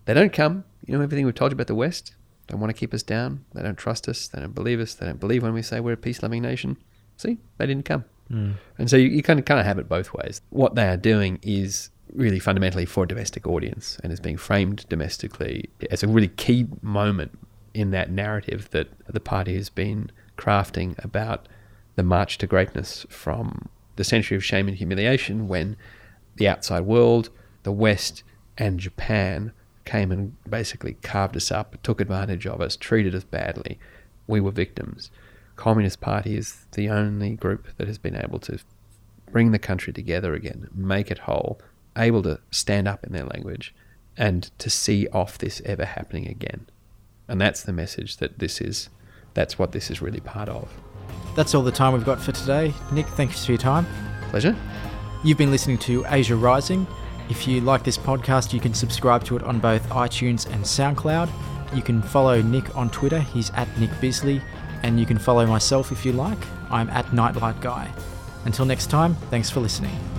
They 0.05 0.13
don't 0.13 0.33
come. 0.33 0.63
You 0.85 0.95
know 0.95 1.03
everything 1.03 1.25
we've 1.25 1.35
told 1.35 1.51
you 1.51 1.55
about 1.55 1.67
the 1.67 1.75
West? 1.75 2.15
They 2.47 2.55
want 2.55 2.69
to 2.69 2.79
keep 2.79 2.93
us 2.93 3.03
down. 3.03 3.43
They 3.53 3.63
don't 3.63 3.77
trust 3.77 4.07
us. 4.07 4.27
They 4.27 4.39
don't 4.39 4.53
believe 4.53 4.79
us. 4.79 4.93
They 4.93 5.05
don't 5.05 5.19
believe 5.19 5.43
when 5.43 5.53
we 5.53 5.61
say 5.61 5.79
we're 5.79 5.93
a 5.93 5.97
peace 5.97 6.21
loving 6.21 6.43
nation. 6.43 6.77
See, 7.17 7.37
they 7.57 7.65
didn't 7.65 7.85
come. 7.85 8.05
Mm. 8.31 8.55
And 8.77 8.89
so 8.89 8.97
you, 8.97 9.07
you 9.07 9.23
kind 9.23 9.39
of 9.39 9.45
kind 9.45 9.59
of 9.59 9.65
have 9.65 9.79
it 9.79 9.89
both 9.89 10.13
ways. 10.13 10.41
What 10.49 10.75
they 10.75 10.87
are 10.87 10.97
doing 10.97 11.39
is 11.41 11.89
really 12.13 12.39
fundamentally 12.39 12.85
for 12.85 13.03
a 13.03 13.07
domestic 13.07 13.47
audience 13.47 13.99
and 14.03 14.13
is 14.13 14.19
being 14.19 14.37
framed 14.37 14.85
domestically 14.89 15.69
as 15.91 16.03
a 16.03 16.07
really 16.07 16.29
key 16.29 16.67
moment 16.81 17.37
in 17.73 17.91
that 17.91 18.09
narrative 18.09 18.69
that 18.71 18.89
the 19.07 19.19
party 19.19 19.55
has 19.55 19.69
been 19.69 20.11
crafting 20.37 21.03
about 21.03 21.47
the 21.95 22.03
march 22.03 22.37
to 22.37 22.47
greatness 22.47 23.05
from 23.09 23.69
the 23.95 24.03
century 24.03 24.37
of 24.37 24.43
shame 24.43 24.67
and 24.67 24.77
humiliation 24.77 25.47
when 25.47 25.75
the 26.35 26.47
outside 26.47 26.81
world, 26.81 27.29
the 27.63 27.71
West, 27.71 28.23
and 28.57 28.79
Japan 28.79 29.51
came 29.85 30.11
and 30.11 30.35
basically 30.49 30.97
carved 31.01 31.37
us 31.37 31.51
up, 31.51 31.81
took 31.83 32.01
advantage 32.01 32.45
of 32.45 32.59
us, 32.59 32.75
treated 32.75 33.15
us 33.15 33.23
badly. 33.23 33.79
We 34.27 34.41
were 34.41 34.51
victims. 34.51 35.11
Communist 35.55 36.01
Party 36.01 36.35
is 36.35 36.65
the 36.73 36.89
only 36.89 37.35
group 37.35 37.67
that 37.77 37.87
has 37.87 37.97
been 37.97 38.15
able 38.15 38.39
to 38.39 38.59
bring 39.31 39.51
the 39.51 39.59
country 39.59 39.93
together 39.93 40.33
again, 40.33 40.67
make 40.73 41.09
it 41.11 41.19
whole, 41.19 41.59
able 41.97 42.23
to 42.23 42.39
stand 42.51 42.87
up 42.87 43.03
in 43.03 43.13
their 43.13 43.25
language, 43.25 43.73
and 44.17 44.49
to 44.57 44.69
see 44.69 45.07
off 45.09 45.37
this 45.37 45.61
ever 45.65 45.85
happening 45.85 46.27
again. 46.27 46.67
And 47.27 47.39
that's 47.39 47.63
the 47.63 47.73
message 47.73 48.17
that 48.17 48.39
this 48.39 48.61
is, 48.61 48.89
that's 49.33 49.57
what 49.57 49.71
this 49.71 49.89
is 49.89 50.01
really 50.01 50.19
part 50.19 50.49
of. 50.49 50.69
That's 51.35 51.53
all 51.53 51.63
the 51.63 51.71
time 51.71 51.93
we've 51.93 52.05
got 52.05 52.21
for 52.21 52.31
today. 52.31 52.73
Nick, 52.91 53.07
thanks 53.09 53.45
for 53.45 53.51
your 53.51 53.59
time. 53.59 53.85
Pleasure. 54.29 54.55
You've 55.23 55.37
been 55.37 55.51
listening 55.51 55.77
to 55.79 56.05
Asia 56.07 56.35
Rising. 56.35 56.87
If 57.29 57.47
you 57.47 57.61
like 57.61 57.83
this 57.83 57.97
podcast, 57.97 58.53
you 58.53 58.59
can 58.59 58.73
subscribe 58.73 59.23
to 59.25 59.35
it 59.35 59.43
on 59.43 59.59
both 59.59 59.87
iTunes 59.89 60.45
and 60.51 60.63
SoundCloud. 60.63 61.29
You 61.75 61.81
can 61.81 62.01
follow 62.01 62.41
Nick 62.41 62.75
on 62.75 62.89
Twitter, 62.89 63.19
he's 63.19 63.49
at 63.51 63.67
Nick 63.79 63.89
Bisley, 63.99 64.41
and 64.83 64.99
you 64.99 65.05
can 65.05 65.17
follow 65.17 65.45
myself 65.47 65.91
if 65.91 66.05
you 66.05 66.11
like. 66.13 66.37
I'm 66.69 66.89
at 66.89 67.11
Nightlight 67.13 67.59
Guy. 67.61 67.91
Until 68.45 68.65
next 68.65 68.91
time, 68.91 69.15
thanks 69.31 69.49
for 69.49 69.59
listening. 69.59 70.14